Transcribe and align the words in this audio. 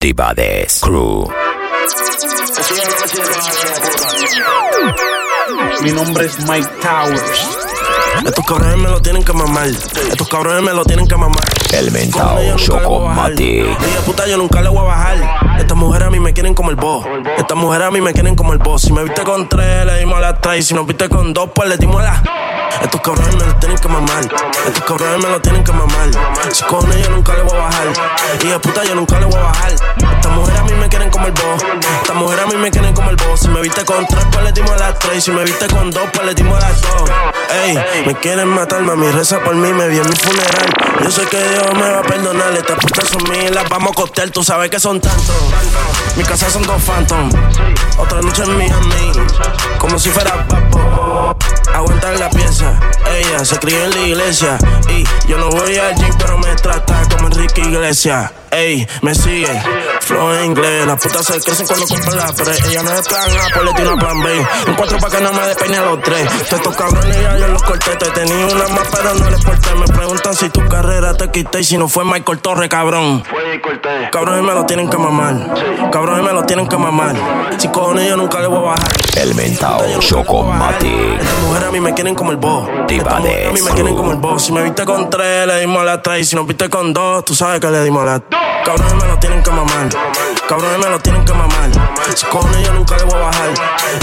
Tibades 0.00 0.78
Crew. 0.80 1.28
Mi 5.82 5.90
nombre 5.90 6.26
es 6.26 6.38
Mike 6.48 6.68
Towers. 6.80 7.58
Estos 8.24 8.46
cabrones 8.46 8.76
me 8.76 8.90
lo 8.90 9.02
tienen 9.02 9.24
que 9.24 9.32
mamar. 9.32 9.66
Estos 9.66 10.28
cabrones 10.28 10.62
me 10.62 10.72
lo 10.72 10.84
tienen 10.84 11.08
que 11.08 11.16
mamar. 11.16 11.42
El 11.72 11.90
mentao. 11.90 12.38
Chocomatic. 12.56 13.64
Ella 13.64 14.00
puta, 14.06 14.28
yo 14.28 14.36
nunca 14.36 14.62
le 14.62 14.68
voy 14.68 14.78
a 14.78 14.82
bajar. 14.82 15.58
Estas 15.58 15.76
mujeres 15.76 16.06
a 16.06 16.10
mí 16.12 16.20
me 16.20 16.32
quieren 16.32 16.54
como 16.54 16.70
el 16.70 16.76
boss. 16.76 17.04
Estas 17.36 17.56
mujeres 17.58 17.88
a 17.88 17.90
mí 17.90 18.00
me 18.00 18.12
quieren 18.12 18.36
como 18.36 18.52
el 18.52 18.60
boss. 18.60 18.82
Si 18.82 18.92
me 18.92 19.02
viste 19.02 19.24
con 19.24 19.48
tres, 19.48 19.84
le 19.84 19.98
dimos 19.98 20.18
a 20.18 20.20
las 20.20 20.40
tres. 20.40 20.64
Si 20.64 20.74
nos 20.74 20.86
viste 20.86 21.08
con 21.08 21.34
dos, 21.34 21.50
pues 21.52 21.68
le 21.68 21.76
dimos 21.76 22.00
a 22.02 22.04
las. 22.04 22.22
Estos 22.82 23.00
cabrones 23.00 23.34
me 23.36 23.46
lo 23.46 23.54
tienen 23.56 23.78
que 23.78 23.88
mamar. 23.88 24.24
Estos 24.66 24.84
cabrones 24.84 25.24
me 25.24 25.30
lo 25.30 25.40
tienen 25.40 25.64
que 25.64 25.72
mamar. 25.72 26.10
Si 26.52 26.64
con 26.64 26.92
ella 26.92 27.08
nunca 27.10 27.34
le 27.34 27.42
voy 27.42 27.56
a 27.56 27.62
bajar. 27.62 27.88
Hija 28.44 28.58
puta, 28.60 28.84
yo 28.84 28.94
nunca 28.94 29.18
le 29.18 29.26
voy 29.26 29.36
a 29.36 29.42
bajar. 29.42 29.72
Estas 29.72 30.32
mujeres 30.32 30.60
a 30.60 30.64
mí 30.64 30.72
me 30.72 30.88
quieren 30.88 31.10
como 31.10 31.26
el 31.26 31.32
boss. 31.32 31.64
Estas 32.02 32.16
mujeres 32.16 32.44
a 32.44 32.48
mí 32.48 32.56
me 32.56 32.70
quieren 32.70 32.94
como 32.94 33.10
el 33.10 33.16
boss. 33.16 33.40
Si 33.40 33.48
me 33.48 33.60
viste 33.60 33.84
con 33.84 34.06
tres, 34.06 34.24
pues 34.30 34.44
le 34.44 34.52
dimos 34.52 34.70
a 34.72 34.76
las 34.76 34.98
tres. 34.98 35.24
Si 35.24 35.30
me 35.30 35.44
viste 35.44 35.66
con 35.68 35.90
dos, 35.90 36.04
pues 36.12 36.26
le 36.26 36.34
dimos 36.34 36.62
a 36.62 36.68
las 36.68 36.80
dos. 36.80 37.10
Ey, 37.64 38.04
me 38.06 38.14
quieren 38.14 38.48
matar, 38.48 38.82
mami, 38.82 39.10
reza 39.10 39.40
por 39.40 39.54
mí, 39.54 39.72
me 39.72 39.88
vi 39.88 39.98
en 39.98 40.08
mi 40.08 40.16
funeral. 40.16 40.74
Yo 41.02 41.10
sé 41.10 41.22
que 41.28 41.42
Dios 41.42 41.74
me 41.74 41.90
va 41.90 42.00
a 42.00 42.02
perdonar, 42.02 42.52
estas 42.52 42.76
putas 42.78 43.08
son 43.08 43.22
mías, 43.30 43.50
las 43.52 43.68
vamos 43.68 43.92
a 43.92 43.94
costear, 43.94 44.30
tú 44.30 44.44
sabes 44.44 44.68
que 44.68 44.78
son 44.78 45.00
tantos. 45.00 45.34
Mi 46.16 46.24
casa 46.24 46.50
son 46.50 46.62
dos 46.64 46.82
phantom, 46.82 47.30
otra 47.96 48.20
noche 48.20 48.42
en 48.42 48.56
Miami, 48.58 49.12
como 49.78 49.98
si 49.98 50.10
fuera 50.10 50.46
papo. 50.46 51.36
Aguantar 51.72 52.18
la 52.18 52.28
pieza, 52.28 52.57
ella 52.60 53.44
se 53.44 53.58
crió 53.58 53.84
en 53.84 53.90
la 53.90 54.06
iglesia. 54.06 54.58
Y 54.88 55.04
yo 55.28 55.38
no 55.38 55.50
voy 55.50 55.76
al 55.76 55.94
gym, 55.94 56.14
pero 56.18 56.38
me 56.38 56.54
trata 56.56 57.02
como 57.10 57.28
Enrique 57.28 57.60
Iglesias. 57.60 58.30
Ey, 58.50 58.86
me 59.02 59.14
sigue, 59.14 59.62
flow 60.00 60.32
en 60.32 60.46
inglés. 60.46 60.86
Las 60.86 61.02
putas 61.02 61.24
se 61.26 61.40
crecen 61.40 61.66
cuando 61.66 61.86
compran 61.86 62.16
la 62.16 62.32
pre. 62.32 62.54
Ella 62.70 62.82
no 62.82 62.92
es 62.92 63.06
plan 63.06 63.30
A, 63.30 63.54
pues 63.54 63.64
le 63.64 63.72
tiro 63.74 63.92
a 63.92 63.96
plan 63.96 64.22
B. 64.22 64.46
Un 64.68 64.74
cuatro 64.74 64.98
pa' 64.98 65.10
que 65.10 65.20
no 65.20 65.32
me 65.32 65.42
despeine 65.46 65.76
a 65.76 65.82
los 65.82 66.02
tres. 66.02 66.28
Todos 66.28 66.52
estos 66.52 66.76
cabrones 66.76 67.22
ya 67.22 67.36
yo 67.36 67.48
los 67.48 67.62
corté. 67.62 67.96
Te 67.96 68.10
tenía 68.10 68.46
una 68.46 68.68
más, 68.68 68.88
pero 68.90 69.14
no 69.14 69.30
les 69.30 69.44
porté. 69.44 69.74
Me 69.74 69.86
preguntan 69.86 70.34
si 70.34 70.48
tu 70.48 70.66
carrera 70.66 71.14
te 71.14 71.30
quité. 71.30 71.60
Y 71.60 71.64
si 71.64 71.76
no 71.76 71.88
fue 71.88 72.04
Michael 72.04 72.38
Torre, 72.38 72.68
cabrón. 72.68 73.22
Cabrones 74.10 74.42
me 74.42 74.54
lo 74.54 74.64
tienen 74.66 74.88
que 74.88 74.96
mamar. 74.96 75.90
Cabrones 75.92 76.24
me 76.24 76.32
lo 76.32 76.44
tienen 76.44 76.68
que 76.68 76.76
mamar. 76.76 77.14
Si 77.58 77.68
cojones 77.68 78.08
yo 78.08 78.16
nunca 78.16 78.40
le 78.40 78.46
voy 78.46 78.58
a 78.58 78.70
bajar. 78.70 78.92
El 79.16 79.34
mentao 79.34 80.00
Chocomatic. 80.00 81.20
Estas 81.20 81.38
mujeres 81.42 81.68
a 81.68 81.72
mí 81.72 81.80
me 81.80 81.94
quieren 81.94 82.14
como 82.14 82.30
el 82.30 82.36
boss. 82.36 82.68
Estas 82.88 83.20
mujeres 83.20 83.48
a 83.48 83.52
mí 83.52 83.60
me 83.62 83.70
quieren 83.72 83.96
como 83.96 84.12
el 84.12 84.18
boss. 84.18 84.44
Si 84.44 84.52
me 84.52 84.62
viste 84.62 84.84
con 84.84 85.10
tres, 85.10 85.46
le 85.46 85.60
dimos 85.60 85.82
a 85.82 85.84
las 85.84 86.02
tres. 86.02 86.20
Y 86.20 86.24
si 86.24 86.36
nos 86.36 86.46
viste 86.46 86.70
con 86.70 86.92
dos, 86.92 87.24
tú 87.24 87.34
sabes 87.34 87.60
que 87.60 87.70
le 87.70 87.82
dimos 87.84 88.02
a 88.02 88.06
las 88.06 88.22
Cabrones 88.64 88.94
me 88.94 89.06
lo 89.06 89.18
tienen 89.18 89.42
que 89.42 89.50
mamar. 89.50 89.88
Cabrones 90.48 90.78
me 90.78 90.88
lo 90.88 90.98
tienen 91.00 91.22
que 91.26 91.32
mamar. 91.34 91.70
Si 92.16 92.24
cojones 92.24 92.66
yo 92.66 92.72
nunca 92.72 92.96
le 92.96 93.04
voy 93.04 93.16
a 93.16 93.18
bajar. 93.18 93.50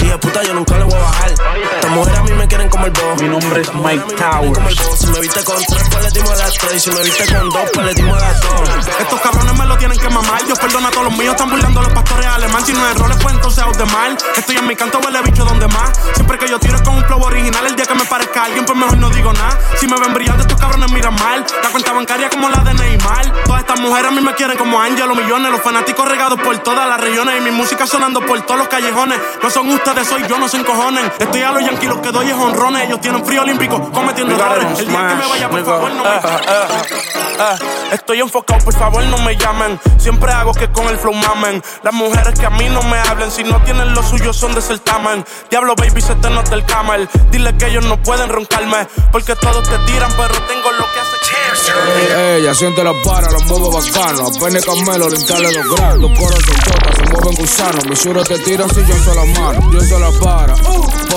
Y 0.00 0.06
de 0.06 0.18
puta 0.18 0.44
yo 0.44 0.54
nunca 0.54 0.78
le 0.78 0.84
voy 0.84 0.94
a 0.94 0.98
bajar. 0.98 1.30
Estas 1.30 1.90
mujeres 1.90 2.18
a 2.20 2.22
mí 2.22 2.30
me 2.34 2.46
quieren 2.46 2.68
como 2.68 2.86
el 2.86 2.92
boss. 2.92 3.20
Mi 3.20 3.28
nombre 3.28 3.60
es 3.62 3.74
Mike 3.74 4.14
Towers. 4.14 4.98
Si 5.00 5.06
me 5.08 5.20
viste 5.20 5.42
con 5.42 5.56
tres, 5.56 5.88
pues 5.90 6.04
le 6.04 6.10
dimos 6.12 6.30
a 6.30 6.36
las 6.36 6.54
tres. 6.54 6.74
Y 6.74 6.78
si 6.78 6.90
me 6.92 7.02
viste 7.02 7.34
con 7.34 7.50
dos, 7.50 7.70
pues 7.74 7.86
le 7.86 7.94
dimos 7.94 8.22
a 8.22 8.28
las 8.28 8.40
dos. 8.40 8.60
Estos 9.00 9.20
cabrones 9.20 9.58
me 9.58 9.66
lo 9.66 9.76
tienen 9.76 9.98
que 9.98 10.08
mamar. 10.08 10.46
Yo 10.46 10.54
perdono 10.54 10.86
a 10.86 10.90
todos 10.92 11.04
los 11.06 11.18
míos, 11.18 11.32
están 11.32 11.50
burlando 11.50 11.80
a 11.80 11.82
los 11.82 11.92
pastores 11.92 12.26
alemán. 12.26 12.64
Si 12.64 12.72
no 12.72 12.86
errores, 12.90 13.18
pues 13.20 13.34
entonces 13.34 13.64
out 13.64 13.76
de 13.76 13.84
mal. 13.86 14.16
Estoy 14.36 14.56
en 14.56 14.66
mi 14.68 14.76
canto, 14.76 15.00
huele 15.04 15.22
bicho 15.22 15.44
donde 15.44 15.66
más. 15.66 15.98
Siempre 16.14 16.38
que 16.38 16.48
yo 16.48 16.60
tiro 16.60 16.76
es 16.76 16.82
con 16.82 16.94
un 16.94 17.04
flow 17.06 17.22
original. 17.22 17.66
El 17.66 17.74
día 17.74 17.86
que 17.86 17.94
me 17.96 18.04
parezca 18.04 18.44
alguien, 18.44 18.64
pues 18.64 18.78
mejor 18.78 18.96
no 18.98 19.10
digo 19.10 19.32
nada. 19.32 19.58
Si 19.80 19.88
me 19.88 19.98
ven 19.98 20.14
brillando, 20.14 20.42
estos 20.42 20.60
cabrones 20.60 20.92
miran 20.92 21.14
mal. 21.16 21.44
La 21.60 21.70
cuenta 21.70 21.92
bancaria 21.92 22.30
como 22.30 22.48
la 22.48 22.58
de 22.58 22.72
Neymar. 22.72 23.32
Todas 23.44 23.62
estas 23.62 23.80
mujeres 23.80 24.12
a 24.12 24.14
mí 24.14 24.20
me 24.20 24.32
quieren 24.34 24.56
como 24.56 24.80
Ángel, 24.80 25.08
los 25.08 25.16
millones. 25.16 25.50
Los 25.50 25.60
fanáticos 25.60 26.06
regados 26.06 26.35
por 26.36 26.58
todas 26.58 26.88
las 26.88 27.00
regiones. 27.00 27.38
Y 27.38 27.40
mi 27.42 27.50
música 27.50 27.86
sonando 27.86 28.20
por 28.20 28.40
todos 28.42 28.58
los 28.58 28.68
callejones. 28.68 29.18
No 29.42 29.50
son 29.50 29.68
ustedes, 29.70 30.06
soy 30.08 30.26
yo, 30.28 30.38
no 30.38 30.48
se 30.48 30.58
encojonen. 30.58 31.10
Estoy 31.18 31.42
a 31.42 31.52
los 31.52 31.64
yanquis, 31.64 31.88
los 31.88 31.98
que 31.98 32.10
doy 32.12 32.28
es 32.30 32.36
honrones. 32.36 32.84
Ellos 32.86 33.00
tienen 33.00 33.24
frío 33.24 33.42
olímpico, 33.42 33.90
cometiendo 33.92 34.34
errores. 34.34 34.78
El 34.78 34.88
día 34.88 35.08
que 35.08 35.14
me 35.14 35.26
vaya, 35.26 35.48
por 35.48 35.64
favor, 35.64 35.90
no 35.92 36.02
me. 36.04 36.16
Eh, 36.16 37.86
Estoy 37.92 38.20
enfocado, 38.20 38.64
por 38.64 38.74
favor 38.74 39.04
no 39.04 39.18
me 39.18 39.36
llamen. 39.36 39.78
Siempre 39.98 40.32
hago 40.32 40.52
que 40.54 40.70
con 40.70 40.86
el 40.88 40.98
flow 40.98 41.14
mamen. 41.14 41.62
Las 41.82 41.92
mujeres 41.92 42.38
que 42.38 42.46
a 42.46 42.50
mí 42.50 42.68
no 42.68 42.82
me 42.82 42.98
hablen, 42.98 43.30
si 43.30 43.44
no 43.44 43.60
tienen 43.62 43.94
lo 43.94 44.02
suyo 44.02 44.32
son 44.32 44.54
de 44.54 44.62
certamen. 44.62 45.24
Diablo, 45.50 45.74
baby, 45.76 46.00
se 46.00 46.14
te 46.16 46.30
nota 46.30 46.54
el 46.54 46.64
camel. 46.64 47.08
Dile 47.30 47.56
que 47.56 47.66
ellos 47.66 47.84
no 47.84 48.02
pueden 48.02 48.28
roncarme. 48.28 48.86
Porque 49.12 49.36
todos 49.36 49.68
te 49.68 49.78
tiran, 49.80 50.10
pero 50.16 50.34
tengo 50.46 50.72
lo 50.72 50.84
que 50.92 51.00
hace. 51.00 51.16
Ella 52.36 52.54
siente 52.54 52.82
la 52.84 52.92
para, 53.04 53.30
la 53.30 53.38
mueve 53.40 53.68
bacano. 53.72 54.28
Apenas 54.28 54.64
camelo, 54.64 55.08
limpiarle 55.08 55.52
los 55.52 55.76
granos. 55.76 56.00
Los 56.00 56.18
coros 56.18 56.44
son 56.44 56.54
chotas, 56.56 56.96
se 56.96 57.02
mueven 57.12 57.34
gusanos. 57.36 57.86
Mis 57.86 58.00
churos 58.00 58.28
te 58.28 58.38
tiran 58.38 58.68
si 58.70 58.84
yo 58.86 58.94
se 58.94 59.14
la 59.14 59.24
mano. 59.40 59.72
Yo 59.72 59.80
se 59.80 59.98
la 59.98 60.10
para. 60.12 60.54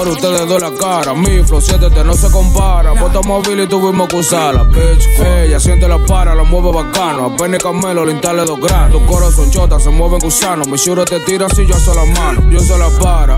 Por 0.09 0.17
ustedes 0.17 0.47
doy 0.47 0.59
la 0.59 0.71
cara. 0.71 1.13
Mi 1.13 1.43
flow, 1.43 1.61
siéntete, 1.61 2.03
no 2.03 2.15
se 2.15 2.31
compara. 2.31 2.93
Bota 2.93 3.21
móvil 3.21 3.59
y 3.59 3.67
tuvimos 3.67 4.07
que 4.07 4.15
usarla, 4.15 4.63
bitch. 4.63 5.05
Ella 5.19 5.59
siente 5.59 5.87
la 5.87 5.99
para, 5.99 6.33
la 6.33 6.43
mueve 6.43 6.71
bacano. 6.71 7.27
Apenas 7.27 7.61
camelo, 7.61 8.03
limpiarle 8.03 8.43
dos 8.43 8.59
granos. 8.59 8.93
Los 8.93 9.03
coros 9.03 9.35
son 9.35 9.51
chotas, 9.51 9.83
se 9.83 9.91
mueven 9.91 10.17
gusanos. 10.17 10.67
Mis 10.67 10.83
churos 10.83 11.05
te 11.05 11.19
tiran 11.19 11.51
si 11.55 11.63
yo 11.67 11.75
se 11.75 11.93
la 11.93 12.05
mano. 12.05 12.41
Yo 12.49 12.59
se 12.59 12.75
la 12.75 12.89
para. 12.99 13.37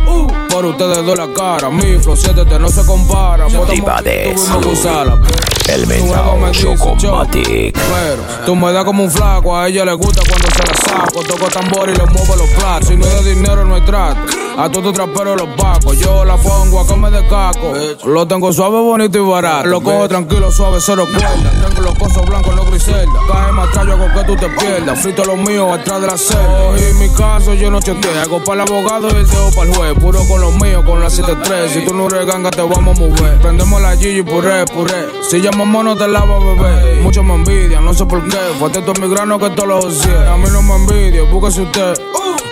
Por 0.50 0.66
ustedes 0.66 1.06
doy 1.06 1.18
la 1.18 1.28
cara. 1.34 1.70
Mi 1.70 2.00
flow, 2.00 2.16
siéntete, 2.16 2.58
no 2.58 2.70
se 2.70 2.86
compara. 2.86 3.48
Bota 3.48 3.74
móvil 3.74 3.74
y 3.76 4.34
tuvimos 4.34 4.56
que 4.56 4.62
Crew. 4.62 4.72
usarla, 4.72 5.16
bitch. 5.18 5.52
El 5.68 5.82
Tú 5.84 5.90
luego 5.90 6.06
mentao 6.06 6.38
me 6.38 6.48
dices, 6.52 6.64
Chocomatic. 7.02 7.74
pero 7.74 8.46
tú 8.46 8.56
me 8.56 8.72
das 8.72 8.84
como 8.86 9.03
un 9.03 9.12
flaco, 9.12 9.56
a 9.58 9.68
ella 9.68 9.86
le 9.86 9.94
gusta 9.94 10.22
cuando 10.28 10.48
se 10.48 10.64
la 10.68 10.76
saco. 11.00 11.22
Toco 11.24 11.48
tambor 11.48 11.90
y 11.90 11.96
le 11.96 12.06
muevo 12.06 12.36
los 12.38 12.48
platos. 12.52 12.88
Si 12.88 12.96
no 12.96 13.06
hay 13.06 13.24
de 13.24 13.36
dinero, 13.36 13.66
no 13.66 13.76
hay 13.76 13.82
trato. 13.82 14.20
A 14.57 14.69
todos 14.69 14.94
trapero 14.94 15.35
los 15.35 15.47
pacos. 15.57 15.97
Yo 15.97 16.25
la 16.25 16.38
pongo 16.38 16.81
a 16.81 16.88
que 16.88 16.95
me 16.95 17.09
descaco. 17.09 17.73
Lo 18.06 18.28
tengo 18.28 18.51
suave, 18.53 18.79
bonito 18.79 19.17
y 19.17 19.22
barato. 19.22 19.67
Lo 19.67 19.81
cojo 19.81 20.07
tranquilo, 20.07 20.51
suave, 20.51 20.78
cero 20.79 21.06
cuerda. 21.12 21.51
Tengo 21.67 21.81
los 21.81 21.97
cosos 21.97 22.25
blancos, 22.25 22.56
no 22.56 22.66
griselda. 22.66 23.19
Cae 23.31 23.51
más 23.51 23.69
atrás, 23.69 23.88
yo 23.88 23.94
hago 23.94 24.07
que 24.13 24.23
tú 24.25 24.35
te 24.35 24.50
pierdas. 24.50 25.00
Frito 25.00 25.25
los 25.25 25.38
míos 25.38 25.67
atrás 25.72 26.01
de 26.01 26.07
la 26.07 26.17
celda. 26.17 26.79
Y 26.79 26.84
en 26.84 27.00
mi 27.00 27.09
caso, 27.09 27.53
yo 27.53 27.72
no 27.72 27.79
chequeo. 27.79 28.22
Hago 28.22 28.44
para 28.44 28.63
el 28.63 28.69
abogado 28.69 29.07
y 29.09 29.16
el 29.16 29.28
dedo 29.28 29.51
para 29.51 29.69
el 29.69 29.75
juez. 29.75 29.94
Puro 30.00 30.28
con 30.28 30.41
los 30.41 30.53
míos, 30.56 30.84
con 30.85 31.00
la 31.00 31.07
7-3. 31.07 31.69
Si 31.69 31.85
tú 31.85 31.94
no 31.94 32.07
eres 32.07 32.25
ganga, 32.25 32.51
te 32.51 32.61
vamos 32.61 32.97
a 32.97 33.01
mover. 33.01 33.40
Prendemos 33.40 33.81
la 33.81 33.95
Gigi, 33.95 34.22
puré, 34.23 34.66
puré. 34.66 35.07
Si 35.29 35.40
llamamos, 35.41 35.84
no 35.84 35.95
te 35.95 36.07
lava, 36.07 36.40
bebé. 36.40 37.01
Muchos 37.01 37.23
me 37.23 37.35
envidian, 37.35 37.84
no 37.85 37.94
sé 37.94 38.06
por 38.06 38.23
qué. 38.28 38.38
Fue 38.59 38.69
atento 38.69 38.91
a 38.91 39.00
mi 39.00 39.09
grano 39.09 39.40
que 39.40 39.50
todos 39.51 39.67
los 39.67 39.85
ocié. 39.85 40.16
A 40.28 40.38
mí 40.38 40.45
no 40.51 40.61
me 40.61 40.75
envidia, 40.75 41.23
búsquese 41.23 41.61
usted. 41.61 41.94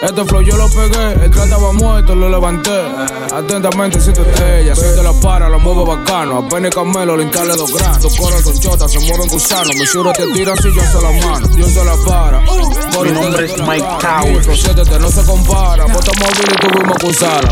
Este 0.01 0.23
flow 0.23 0.41
yo 0.41 0.55
lo 0.55 0.69
pegué, 0.69 1.11
el 1.25 1.29
trata 1.29 1.43
estaba 1.43 1.73
muerto, 1.89 2.15
lo 2.15 2.29
levanté. 2.29 2.81
Atentamente 3.33 3.99
siéntete 3.99 4.61
ella, 4.61 4.75
siente 4.75 5.03
la 5.03 5.13
para, 5.13 5.49
la 5.49 5.57
mueve 5.57 5.83
bacano. 5.85 6.39
Apenas 6.39 6.73
camelo, 6.73 7.17
limpiarle 7.17 7.55
dos 7.55 7.73
granos. 7.73 7.99
Tus 7.99 8.15
coros 8.17 8.43
son 8.43 8.59
chotas, 8.59 8.91
se 8.91 8.99
mueven 8.99 9.27
gusanos. 9.27 9.75
Mis 9.75 9.91
churos 9.91 10.13
te 10.13 10.25
tiran 10.33 10.57
si 10.57 10.73
yo 10.73 10.81
se 10.81 11.01
la 11.01 11.27
mano. 11.27 11.47
Yo 11.55 11.67
se 11.67 11.83
la 11.83 11.95
para. 12.05 12.41
Por 12.93 13.07
Mi 13.07 13.13
nombre 13.13 13.45
es 13.45 13.57
Mike 13.57 13.87
flow, 14.43 14.55
siéntete, 14.55 14.99
no 14.99 15.09
se 15.09 15.23
compara. 15.25 15.85
Bota 15.85 16.11
móvil 16.19 16.45
y 16.51 16.67
tuvimos 16.67 16.97
que 16.97 17.05
usarla. 17.07 17.51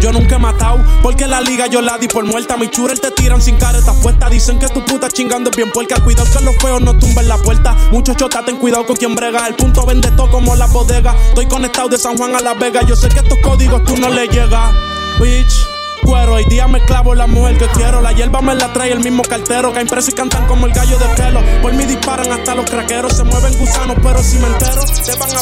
Yo 0.00 0.12
nunca 0.12 0.36
he 0.36 0.38
matado, 0.38 0.78
porque 1.02 1.26
la 1.26 1.40
liga 1.40 1.66
yo 1.66 1.80
la 1.80 1.98
di 1.98 2.08
por 2.08 2.24
muerta. 2.24 2.56
Mi 2.56 2.68
churel 2.68 3.00
te 3.00 3.10
tiran 3.10 3.40
sin 3.40 3.56
careta 3.56 3.92
puesta. 3.94 4.28
Dicen 4.28 4.58
que 4.58 4.68
tu 4.68 4.84
puta 4.84 5.08
chingando 5.08 5.50
es 5.50 5.56
bien 5.56 5.70
puerca. 5.70 6.02
Cuidado 6.02 6.28
que 6.30 6.44
los 6.44 6.56
feos 6.56 6.80
no 6.80 6.98
tumben 6.98 7.28
la 7.28 7.38
puerta. 7.38 7.76
Muchos 7.90 8.16
chotas, 8.16 8.44
ten 8.44 8.56
cuidado 8.56 8.86
con 8.86 8.96
quien 8.96 9.14
brega. 9.14 9.46
El 9.46 9.54
punto 9.54 9.84
vende 9.86 10.10
todo 10.12 10.30
como 10.30 10.54
la 10.56 10.66
bodega. 10.66 11.14
Estoy 11.28 11.46
conectado 11.46 11.88
de 11.88 11.98
San 11.98 12.16
Juan 12.16 12.34
a 12.34 12.40
La 12.40 12.54
Vega. 12.54 12.82
Yo 12.82 12.96
sé 12.96 13.08
que 13.08 13.20
estos 13.20 13.38
códigos 13.46 13.84
tú 13.84 13.96
no 13.96 14.08
le 14.10 14.26
llegas. 14.28 14.72
Bitch. 15.20 15.66
Cuero, 16.02 16.34
hoy 16.34 16.44
día 16.44 16.68
me 16.68 16.80
clavo 16.84 17.14
la 17.14 17.26
mujer 17.26 17.56
que 17.58 17.66
quiero. 17.68 18.00
La 18.00 18.12
hierba 18.12 18.40
me 18.40 18.54
la 18.54 18.72
trae 18.72 18.92
el 18.92 19.00
mismo 19.00 19.22
cartero. 19.22 19.72
Caen 19.72 19.86
presos 19.88 20.10
y 20.10 20.12
cantan 20.16 20.46
como 20.46 20.66
el 20.66 20.72
gallo 20.72 20.98
de 20.98 21.06
pelo. 21.16 21.40
Por 21.62 21.72
mí 21.72 21.84
disparan 21.84 22.30
hasta 22.32 22.54
los 22.54 22.68
craqueros. 22.70 23.12
Se 23.16 23.24
mueven 23.24 23.56
gusanos, 23.58 23.96
pero 24.02 24.22
si 24.22 24.38
me 24.38 24.46
entero, 24.46 24.84
te 25.04 25.14
van 25.16 25.30
a. 25.32 25.40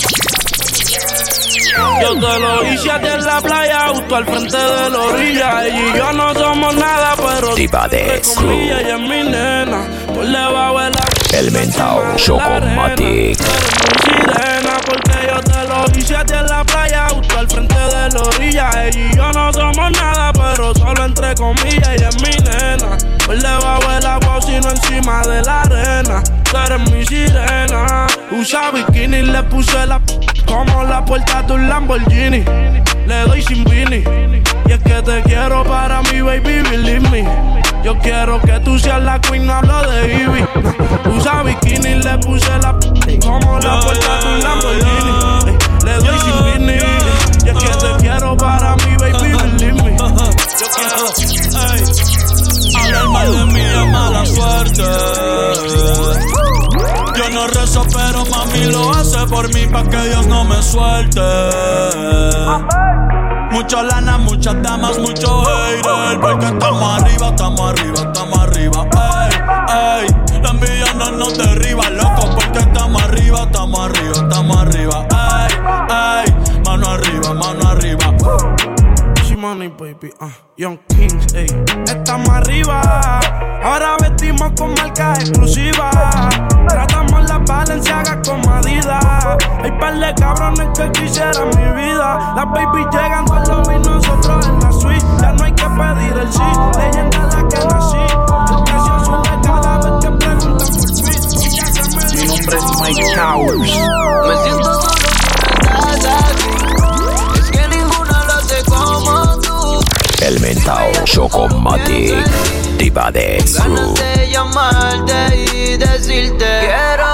Yo 2.03 2.15
te 2.15 2.41
lo 2.41 2.73
hice 2.73 2.91
a 2.91 3.01
ti 3.01 3.09
en 3.09 3.25
la 3.25 3.41
playa, 3.41 3.89
justo 3.89 4.17
al 4.17 4.25
frente 4.25 4.57
de 4.57 4.91
la 4.91 4.99
orilla. 4.99 5.67
Ella 5.67 5.81
y 5.95 5.99
yo 5.99 6.13
no 6.13 6.35
somos 6.35 6.75
nada, 6.77 7.15
pero 7.17 7.55
Tibades 7.55 8.29
con 8.29 8.51
ella, 8.51 8.77
Crew. 8.77 8.87
ella 8.87 8.95
es 8.95 9.01
mi 9.01 9.31
nena. 9.31 9.85
Por 10.07 10.27
debajo 10.27 10.81
de 10.81 10.91
la 10.91 11.05
El 11.39 11.51
mentao 11.51 12.03
Chocomatic. 12.17 13.39
sirena, 14.05 14.77
porque 14.87 15.14
ti 15.93 16.01
en 16.35 16.47
la 16.47 16.65
playa, 16.65 17.07
justo 17.11 17.39
al 17.39 17.49
frente 17.49 17.75
de 17.75 18.09
la 18.11 18.21
orilla. 18.23 18.71
Ella 18.85 18.91
y 19.13 19.17
yo 19.17 19.33
no 19.33 19.53
somos 19.53 19.91
nada, 19.93 20.33
pero 20.33 20.75
solo 20.75 21.05
entre 21.05 21.35
comillas, 21.35 21.89
ella 21.89 22.09
es 22.09 22.23
mi 22.23 22.31
nena. 22.31 22.97
Por 23.27 23.39
debajo 23.39 23.91
del 23.93 24.07
agua, 24.07 24.41
sino 24.43 24.71
encima 24.71 25.23
de 25.23 25.43
la 25.43 25.63
arena. 25.63 26.23
Tú 26.51 26.57
eres 26.57 26.91
mi 26.91 27.05
sirena. 27.05 28.07
Usa 28.31 28.71
bikini, 28.71 29.23
le 29.23 29.43
puse 29.45 29.87
la 29.87 29.99
p- 30.01 30.19
como 30.47 30.85
la 30.85 31.05
puerta 31.05 31.43
de 31.43 31.53
un 31.55 31.69
Lamborghini. 31.69 32.45
Le 33.07 33.21
doy 33.27 33.43
sin 33.43 33.65
vini. 33.65 34.03
Y 34.67 34.73
es 34.73 34.83
que 34.83 35.03
te 35.03 35.23
quiero 35.23 35.65
para 35.65 36.01
mi 36.03 36.21
baby, 36.21 36.63
believe 36.71 37.09
me. 37.11 37.25
Yo 37.83 37.99
quiero 37.99 38.41
que 38.41 38.59
tú 38.61 38.79
seas 38.79 39.03
la 39.03 39.21
queen, 39.21 39.47
no 39.47 39.55
hablo 39.55 39.83
de 39.91 40.15
Ivy. 40.15 40.45
Usa 41.17 41.43
bikini 41.43 41.97
le 42.03 42.19
puse 42.19 42.59
la 42.63 42.75
como 43.23 43.59
la 43.61 43.81
puerta 43.81 44.21
de 44.21 44.27
un 44.35 44.43
Lamborghini. 44.43 45.54
Le 45.85 45.95
doy 45.99 46.19
sin. 46.19 46.69
Y 47.45 47.49
es 47.49 47.57
que 47.59 47.69
te 47.69 47.97
quiero 48.01 48.37
para 48.37 48.77
mí, 48.77 48.97
baby, 48.99 49.33
believe 49.33 49.83
me. 49.83 49.97
Yo 49.97 50.67
quiero, 50.77 51.07
ey. 51.75 51.83
Hablar 52.77 53.09
mal 53.09 53.33
de 53.33 53.45
mí 53.53 53.61
es 53.61 53.87
mala 53.93 54.27
suerte. 54.27 54.83
Yo 57.17 57.29
no 57.31 57.47
rezo, 57.47 57.83
pero 57.93 58.25
mami 58.27 58.65
lo 58.73 58.91
hace 58.93 59.27
por 59.27 59.53
mí 59.55 59.67
pa' 59.67 59.85
que 59.85 60.09
Dios 60.09 60.27
no 60.27 60.45
me 60.45 60.63
suelte. 60.63 61.21
Mucha 63.53 63.83
lana, 63.85 64.19
muchas 64.19 64.61
damas, 64.63 64.99
mucho 64.99 65.45
hater. 65.45 66.21
Porque 66.21 66.47
estamos 66.47 67.01
arriba, 67.01 67.29
estamos 67.29 67.71
arriba, 67.71 68.01
estamos 68.01 68.39
arriba. 68.41 68.87
Ey, 68.93 70.07
ey, 70.09 70.41
la 70.43 70.51
envidia 70.51 70.95
no 70.95 71.13
nos 71.13 71.39
derriba, 71.39 71.89
loco. 71.91 72.31
Porque 72.35 72.59
estamos 72.59 73.03
arriba, 73.03 73.43
estamos 73.45 73.81
arriba. 73.81 74.14
Mano 77.45 77.69
arriba. 77.69 78.17
She 79.25 79.37
money, 79.37 79.69
baby, 79.69 80.13
uh, 80.21 80.31
Young 80.57 80.79
Kings, 80.89 81.35
ey. 81.35 81.47
Estamos 81.87 82.29
arriba, 82.29 82.81
ahora 83.63 83.97
vestimos 84.01 84.53
con 84.59 84.75
marcas 84.75 85.21
exclusivas. 85.21 85.95
Tratamos 86.69 87.29
las 87.29 87.45
Balenciagas 87.45 88.29
con 88.29 88.41
Adidas. 88.49 89.37
Hay 89.63 89.71
par 89.79 89.99
de 89.99 90.15
cabrones 90.15 90.69
que 90.77 90.93
quisieran 90.93 91.49
mi 91.49 91.83
vida. 91.83 92.35
Las 92.37 92.47
baby 92.47 92.85
llegan 92.93 93.31
al 93.31 93.49
lobby, 93.49 93.79
nosotros 93.79 94.47
en 94.47 94.61
la 94.61 94.73
suite. 94.73 95.07
Ya 95.21 95.33
no 95.33 95.45
hay 95.45 95.53
que 95.53 95.65
pedir 95.65 96.19
el 96.19 96.33
sí, 96.33 96.43
leyenda 96.79 97.19
la 97.19 97.49
que 97.49 97.59
nací. 97.69 98.05
El 98.53 98.65
precio 98.65 99.05
sube 99.05 99.33
cada 99.43 99.79
vez 99.79 99.95
que 100.03 100.11
preguntan 100.11 100.69
por. 100.75 100.91
Y 100.95 101.03
me 101.03 101.11
Mi 102.15 102.27
nombre 102.27 102.57
es 102.57 102.67
Mike 102.81 103.05
Towers. 103.15 103.59
Me 104.27 104.37
siento 104.45 104.74
El 110.25 110.41
mentao 110.41 110.91
Chocomatic. 111.05 112.17
Diva 112.79 113.13
de 113.13 113.45
Ganas 113.53 113.95
de 113.95 114.31
llamarte 114.31 115.37
y 115.53 115.77
decirte 115.77 116.47
Quiero 116.61 117.14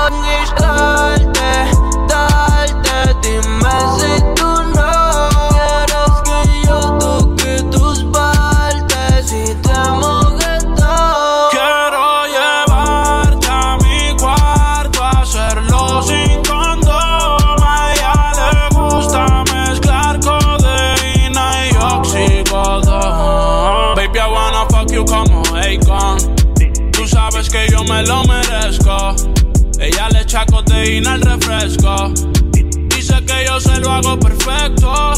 lo 33.81 33.91
hago 33.91 34.19
perfecto. 34.19 35.13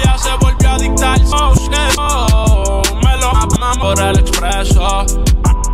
Ella 0.00 0.18
se 0.18 0.30
volvió 0.40 0.70
adicta 0.70 1.14
al 1.14 1.22
oh, 1.32 2.82
Me 3.04 3.16
lo 3.18 3.30
aman 3.30 3.78
por 3.78 4.00
el 4.00 4.18
expreso. 4.18 5.04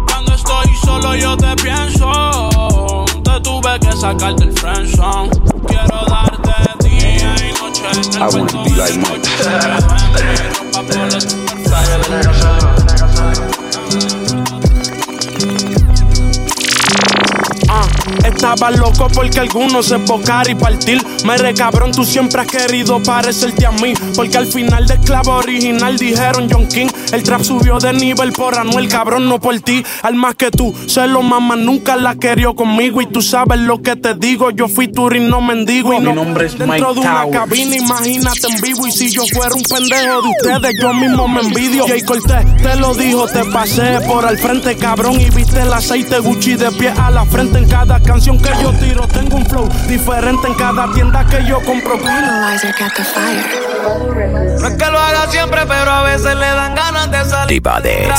Cuando 0.08 0.34
estoy 0.34 0.74
solo 0.84 1.14
yo 1.14 1.36
te 1.36 1.54
pienso. 1.56 3.04
Te 3.22 3.40
tuve 3.40 3.78
que 3.80 3.92
sacar 3.92 4.34
del 4.36 4.52
friendzone. 4.52 5.30
Quiero 5.66 6.04
darte 6.08 6.88
día 6.88 7.34
y 7.48 7.52
noche 7.60 7.82
en 7.92 7.98
el 7.98 8.22
I 8.22 8.26
wanna 8.26 8.64
be 8.64 8.70
like 8.76 8.96
mi 8.96 9.02
Mike. 9.02 9.28
Estaba 18.24 18.70
loco 18.70 19.08
porque 19.12 19.40
algunos 19.40 19.86
se 19.86 19.96
enfocar 19.96 20.48
y 20.48 20.54
partir. 20.54 21.02
Me 21.24 21.54
cabrón, 21.54 21.92
tú 21.92 22.04
siempre 22.04 22.40
has 22.40 22.46
querido 22.46 23.02
parecerte 23.02 23.66
a 23.66 23.72
mí. 23.72 23.94
Porque 24.16 24.38
al 24.38 24.46
final 24.46 24.86
del 24.86 24.98
clavo 25.00 25.32
original 25.32 25.96
dijeron 25.98 26.48
John 26.50 26.66
King. 26.68 26.88
El 27.12 27.22
trap 27.22 27.42
subió 27.42 27.78
de 27.78 27.92
nivel 27.92 28.32
por 28.32 28.56
Anuel, 28.58 28.88
cabrón, 28.88 29.28
no 29.28 29.38
por 29.38 29.58
ti. 29.60 29.84
Al 30.02 30.14
más 30.14 30.34
que 30.34 30.50
tú, 30.50 30.74
se 30.86 31.06
lo 31.06 31.22
mamá 31.22 31.56
nunca 31.56 31.96
la 31.96 32.14
querió 32.16 32.54
conmigo. 32.54 33.02
Y 33.02 33.06
tú 33.06 33.22
sabes 33.22 33.58
lo 33.60 33.82
que 33.82 33.96
te 33.96 34.14
digo. 34.14 34.50
Yo 34.50 34.68
fui 34.68 34.88
turín, 34.88 35.28
no 35.28 35.40
mendigo. 35.40 35.92
Y 35.94 35.98
Mi 35.98 36.04
no 36.04 36.14
nombre 36.14 36.46
es 36.46 36.58
dentro 36.58 36.68
Mike 36.68 36.94
de 36.94 37.00
una 37.00 37.22
Towers. 37.22 37.38
cabina, 37.38 37.76
imagínate 37.76 38.46
en 38.48 38.60
vivo. 38.60 38.86
Y 38.86 38.92
si 38.92 39.10
yo 39.10 39.22
fuera 39.32 39.54
un 39.54 39.62
pendejo 39.62 40.22
de 40.22 40.28
ustedes, 40.28 40.72
yo 40.80 40.94
mismo 40.94 41.28
me 41.28 41.40
envidio. 41.40 41.86
Jay 41.86 42.02
Cortés 42.02 42.44
te 42.62 42.76
lo 42.76 42.94
dijo, 42.94 43.26
te 43.26 43.44
pasé 43.46 44.00
por 44.06 44.26
al 44.26 44.38
frente, 44.38 44.76
cabrón. 44.76 45.20
Y 45.20 45.30
viste 45.30 45.60
el 45.60 45.72
aceite 45.72 46.18
Gucci 46.20 46.54
de 46.54 46.70
pie 46.72 46.90
a 46.90 47.10
la 47.10 47.24
frente. 47.26 47.58
En 47.58 47.68
cada 47.68 48.00
canción 48.12 48.38
que 48.38 48.50
yo 48.62 48.70
tiro, 48.74 49.08
tengo 49.08 49.36
un 49.38 49.46
flow 49.46 49.66
diferente 49.88 50.46
en 50.46 50.54
cada 50.54 50.86
tienda 50.92 51.24
que 51.24 51.42
yo 51.46 51.58
compro. 51.62 51.94
Analyzer 51.94 52.74
got 52.78 52.92
the 52.94 53.04
fire. 53.04 54.60
No 54.60 54.68
es 54.68 54.74
que 54.74 54.90
lo 54.90 54.98
haga 54.98 55.30
siempre, 55.30 55.62
pero 55.66 55.90
a 55.90 56.02
veces 56.02 56.34
le 56.34 56.46
dan 56.46 56.74
ganas 56.74 57.10
de 57.10 57.24
salir 57.24 57.48
Diva 57.62 57.80
de. 57.80 58.12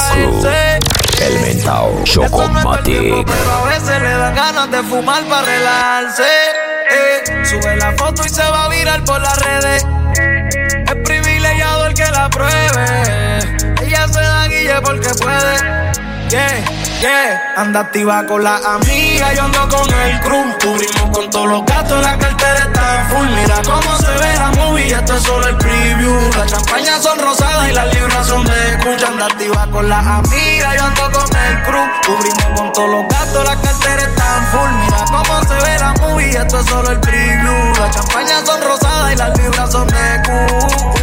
El 1.21 1.39
mentao 1.41 1.99
Eso 2.03 2.21
no 2.21 2.25
es 2.25 2.31
todo 2.31 2.43
el 2.75 2.83
tiempo, 2.83 3.23
Chocomatic. 3.23 3.25
pero 3.27 3.51
a 3.53 3.65
veces 3.69 4.01
le 4.01 4.09
dan 4.17 4.35
ganas 4.35 4.71
de 4.71 4.83
fumar 4.83 5.23
para 5.25 5.41
relajarse. 5.43 6.23
eh. 6.23 7.45
Sube 7.45 7.75
la 7.77 7.91
foto 7.91 8.23
y 8.25 8.29
se 8.29 8.41
va 8.43 8.65
a 8.65 8.69
virar 8.69 9.03
por 9.05 9.21
las 9.21 9.37
redes. 9.45 9.85
Es 10.87 10.95
privilegiado 11.05 11.85
el 11.85 11.93
que 11.93 12.09
la 12.09 12.29
pruebe. 12.31 13.85
Ella 13.85 14.07
se 14.07 14.21
da 14.21 14.47
guille 14.47 14.81
porque 14.83 15.09
puede. 15.21 15.93
Yeah, 16.29 16.63
yeah. 17.03 17.53
Anda 17.57 17.81
activa 17.81 18.25
con 18.25 18.43
la 18.43 18.55
amiga, 18.57 19.33
yo 19.33 19.43
ando 19.43 19.67
con 19.69 19.87
el 19.93 20.19
crew. 20.21 20.45
Cubrimos 20.61 21.17
con 21.17 21.29
todos 21.29 21.47
los 21.47 21.65
gastos, 21.65 22.01
la 22.01 22.17
cartera 22.17 22.59
está 22.59 23.07
full. 23.09 23.27
Mira 23.27 23.61
cómo 23.63 23.97
se 23.97 24.11
ve 24.11 24.33
la 24.39 24.51
movie, 24.51 24.87
esto 24.87 25.15
es 25.15 25.23
solo 25.23 25.47
el 25.47 25.57
preview. 25.57 26.29
Las 26.37 26.51
champañas 26.51 27.03
son 27.03 27.19
rosadas 27.19 27.69
y 27.69 27.73
las 27.73 27.93
libras 27.93 28.27
son 28.27 28.45
de 28.45 28.69
escucha. 28.71 29.07
Anda 29.07 29.25
activa 29.25 29.67
con 29.71 29.89
la 29.89 29.99
amiga, 29.99 30.75
yo 30.75 30.83
ando 30.85 31.11
con 31.11 31.37
el 31.37 31.63
crew. 31.63 31.87
Cubrimos 32.05 32.59
con 32.59 32.73
todos 32.73 32.89
los 32.89 33.07
gastos, 33.09 33.45
la 33.45 33.55
cartera 33.61 34.03
está 34.03 34.49
full. 34.51 34.71
Mira 34.83 35.05
cómo 35.07 35.43
se 35.43 35.55
ve 35.55 35.79
la 35.79 35.93
movie, 36.01 36.29
esto 36.29 36.59
es 36.59 36.65
solo 36.65 36.91
el 36.91 36.99
preview. 37.01 37.32
Las 37.83 37.93
champañas 37.95 38.45
son 38.45 38.61
rosadas 38.61 39.11
y 39.11 39.15
las 39.17 39.37
libras 39.37 39.69
son 39.69 39.85
de 39.87 40.21
Q. 40.23 40.31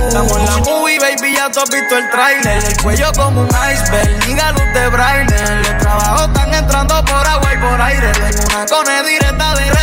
Estamos 0.08 0.34
en 0.38 0.46
la 0.46 0.56
movie, 0.64 0.98
baby, 0.98 1.34
ya 1.36 1.50
tú 1.50 1.60
has 1.60 1.68
visto 1.68 1.94
el 1.94 2.08
trailer. 2.08 2.64
El 2.64 2.82
cuello 2.82 3.12
como 3.14 3.42
un 3.42 3.48
iceberg, 3.48 4.26
liga 4.26 4.50
luz 4.52 4.64
de 4.72 4.88
braille. 4.88 5.56
Los 5.56 5.76
trabajos 5.76 6.22
están 6.28 6.54
entrando 6.54 7.04
por 7.04 7.26
agua 7.26 7.52
y 7.52 7.58
por 7.58 7.82
aire. 7.82 8.10
Tengo 8.12 8.46
una 8.46 8.64
cone 8.64 9.02
directa 9.02 9.54
de 9.56 9.79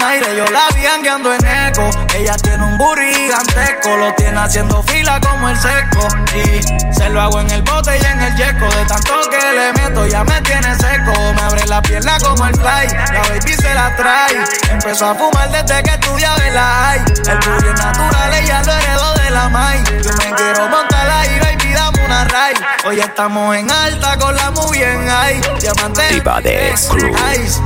los 0.00 0.08
United. 0.08 0.36
Yo 0.36 0.46
la 0.46 0.68
vi 0.74 0.86
andando 0.86 1.34
en 1.34 1.46
eco. 1.46 1.90
Ella 2.14 2.36
tiene 2.36 2.64
un 2.64 2.78
burri 2.78 3.12
gigantesco. 3.12 3.96
Lo 3.96 4.14
tiene 4.14 4.38
haciendo 4.38 4.82
fila 4.84 5.20
como 5.20 5.48
el 5.48 5.56
seco. 5.58 6.08
Y 6.34 6.92
se 6.92 7.08
lo 7.10 7.20
hago 7.20 7.40
en 7.40 7.50
el 7.50 7.62
bote 7.62 7.98
y 7.98 8.04
en 8.04 8.20
el 8.20 8.36
yeco. 8.36 8.66
De 8.66 8.84
tanto 8.86 9.12
que 9.30 9.52
le 9.52 9.72
meto, 9.74 10.06
ya 10.06 10.24
me 10.24 10.40
tiene 10.42 10.74
seco. 10.76 11.12
Me 11.34 11.42
abre 11.42 11.66
la 11.66 11.82
pierna 11.82 12.18
como 12.18 12.46
el 12.46 12.54
fly. 12.54 12.88
La 13.12 13.22
baby 13.28 13.54
se 13.54 13.74
la 13.74 13.94
trae. 13.96 14.44
Empezó 14.70 15.06
a 15.06 15.14
fumar 15.14 15.50
desde 15.50 15.82
que 15.82 15.90
estudiaba 15.90 16.46
en 16.46 16.54
la 16.54 16.62
high. 16.62 17.04
El 17.30 17.38
burri 17.38 17.68
es 17.68 17.80
natural, 17.80 18.34
ella 18.34 18.62
lo 18.64 18.72
heredó 18.72 19.14
de 19.14 19.30
la 19.30 19.48
mai. 19.48 19.84
Yo 20.02 20.12
me 20.16 20.34
quiero 20.34 20.68
montar 20.68 21.10
ahí, 21.10 21.38
baby, 21.40 21.72
dame 21.72 22.04
una 22.04 22.24
ride. 22.24 22.66
Hoy 22.84 23.00
estamos 23.00 23.56
en 23.56 23.70
alta 23.70 24.16
con 24.18 24.34
la 24.34 24.50
muy 24.50 24.78
bien 24.78 25.08
high. 25.08 25.40
Diamante. 25.60 26.08
Diva 26.10 26.40
de. 26.40 26.72
Ice. 26.72 27.60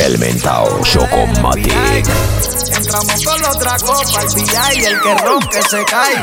El 0.00 0.18
mentao 0.18 0.80
Chocomatic. 0.82 2.06
Entramos 2.76 3.24
con 3.24 3.40
la 3.42 3.50
otra 3.50 3.76
copa, 3.78 4.20
el 4.20 4.28
VI 4.28 4.80
y 4.80 4.84
el 4.84 5.00
que 5.00 5.14
rompe 5.18 5.62
se 5.62 5.84
cae. 5.84 6.16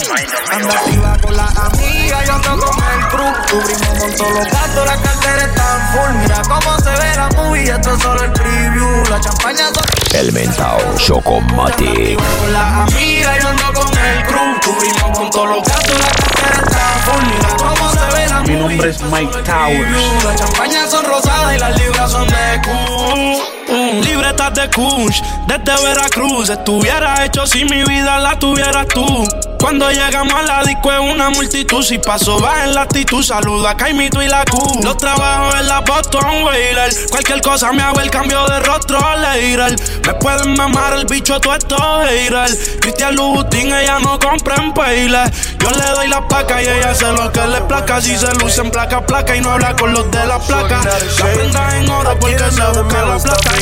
Anda 0.51 0.73
activa 0.73 1.17
con 1.21 1.35
la 1.35 1.45
amiga, 1.45 2.23
yo 2.25 2.33
ando 2.33 2.57
con 2.57 2.83
el 2.83 3.07
crew. 3.07 3.33
Cubrimos 3.49 3.99
con 3.99 4.15
todos 4.15 4.31
los 4.33 4.45
gastos, 4.45 4.85
la 4.85 4.97
cartera 5.01 5.43
está 5.45 5.91
full. 5.93 6.15
Mira 6.21 6.41
cómo 6.43 6.77
se 6.79 6.89
ve 6.91 7.15
la 7.15 7.29
movie, 7.37 7.63
esto 7.71 7.95
es 7.95 8.01
solo 8.03 8.23
el 8.23 8.31
preview. 8.33 9.03
La 9.09 9.19
champaña 9.21 9.67
son 9.73 9.85
El 10.19 10.31
mentao 10.33 10.79
Chocomatic. 10.97 12.17
con 12.39 12.53
la 12.53 12.83
amiga, 12.83 13.39
yo 13.39 13.47
ando 13.49 13.73
con 13.73 13.97
el 13.97 14.23
crew. 14.25 14.59
Cubrimos 14.63 15.17
con 15.17 15.29
todos 15.31 15.49
los 15.49 15.63
gastos, 15.63 15.99
la 15.99 16.11
cartera 16.11 16.63
está 16.67 17.11
full. 17.11 17.23
Mira 17.25 17.49
cómo 17.57 17.89
se 17.91 18.17
ve 18.17 18.27
la 18.27 18.39
Mi 18.41 18.53
movie. 18.55 18.59
nombre 18.59 18.89
es 18.89 19.01
Mike 19.01 19.43
Towers. 19.43 20.23
Las 20.25 20.35
champañas 20.35 20.91
son 20.91 21.05
rosadas 21.05 21.55
y 21.55 21.57
las 21.57 21.79
libras 21.79 22.11
son 22.11 22.27
de 22.27 22.61
Q. 22.63 23.70
Cancún. 23.71 24.01
Libretas 24.01 24.53
de 24.53 24.69
Kush, 24.69 25.21
desde 25.47 25.83
Veracruz. 25.83 26.49
Estuviera 26.49 27.25
hecho 27.25 27.45
si 27.47 27.63
mi 27.65 27.83
vida 27.83 28.19
la 28.19 28.37
tuvieras 28.37 28.87
tú. 28.87 29.27
Cuando 29.59 29.91
llegamos 29.91 30.33
a 30.33 30.41
la 30.41 30.63
disco 30.63 30.91
es 30.91 30.99
una 30.99 31.29
multitud. 31.29 31.83
Si 31.83 31.99
paso 31.99 32.41
va 32.41 32.63
en 32.63 32.73
la 32.73 32.81
actitud, 32.81 33.23
saluda 33.23 33.71
a 33.71 33.77
Caimito 33.77 34.21
y 34.21 34.27
la 34.27 34.43
Q. 34.43 34.81
Los 34.83 34.97
trabajos 34.97 35.59
en 35.59 35.67
la 35.67 35.81
Boston 35.81 36.43
Whaler. 36.43 36.91
Cualquier 37.11 37.41
cosa 37.41 37.71
me 37.71 37.83
hago 37.83 37.99
el 37.99 38.09
cambio 38.09 38.43
de 38.47 38.59
rostro, 38.61 38.99
Leiral. 39.17 39.75
Me 40.05 40.13
pueden 40.15 40.55
mamar 40.55 40.93
el 40.93 41.05
bicho 41.05 41.39
todo 41.39 41.53
esto, 41.53 41.77
haters. 41.77 42.77
Cristian 42.81 43.15
Louboutin, 43.15 43.71
ella 43.71 43.99
no 43.99 44.19
compra 44.19 44.55
en 44.55 44.73
Payle. 44.73 45.31
Yo 45.59 45.69
le 45.69 45.91
doy 45.91 46.07
la 46.07 46.27
placa 46.27 46.61
y 46.61 46.65
ella 46.67 46.89
hace 46.89 47.11
lo 47.11 47.31
que 47.31 47.45
le 47.45 47.61
placa. 47.61 48.01
Si 48.01 48.17
se 48.17 48.33
luce 48.35 48.61
en 48.61 48.71
placa, 48.71 49.05
placa 49.05 49.35
y 49.35 49.41
no 49.41 49.51
habla 49.51 49.75
con 49.75 49.93
los 49.93 50.09
de 50.09 50.25
la 50.25 50.39
placa. 50.39 50.81
La 51.19 51.33
prenda 51.33 51.77
en 51.77 51.89
oro 51.89 52.17
porque 52.19 52.37
se 52.51 52.63
busca 52.79 53.05
la 53.05 53.17
placa 53.19 53.60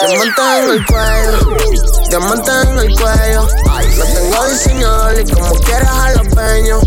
Diamante 0.00 0.42
en 0.62 0.70
el 0.70 0.86
cuello, 0.86 1.38
diamante 2.08 2.50
en 2.62 2.78
el 2.78 3.00
cuello. 3.00 3.48
Lo 3.96 4.04
tengo 4.04 4.44
diseñador 4.48 5.20
y 5.20 5.32
como 5.32 5.54
quieras 5.60 6.18
peños. 6.34 6.82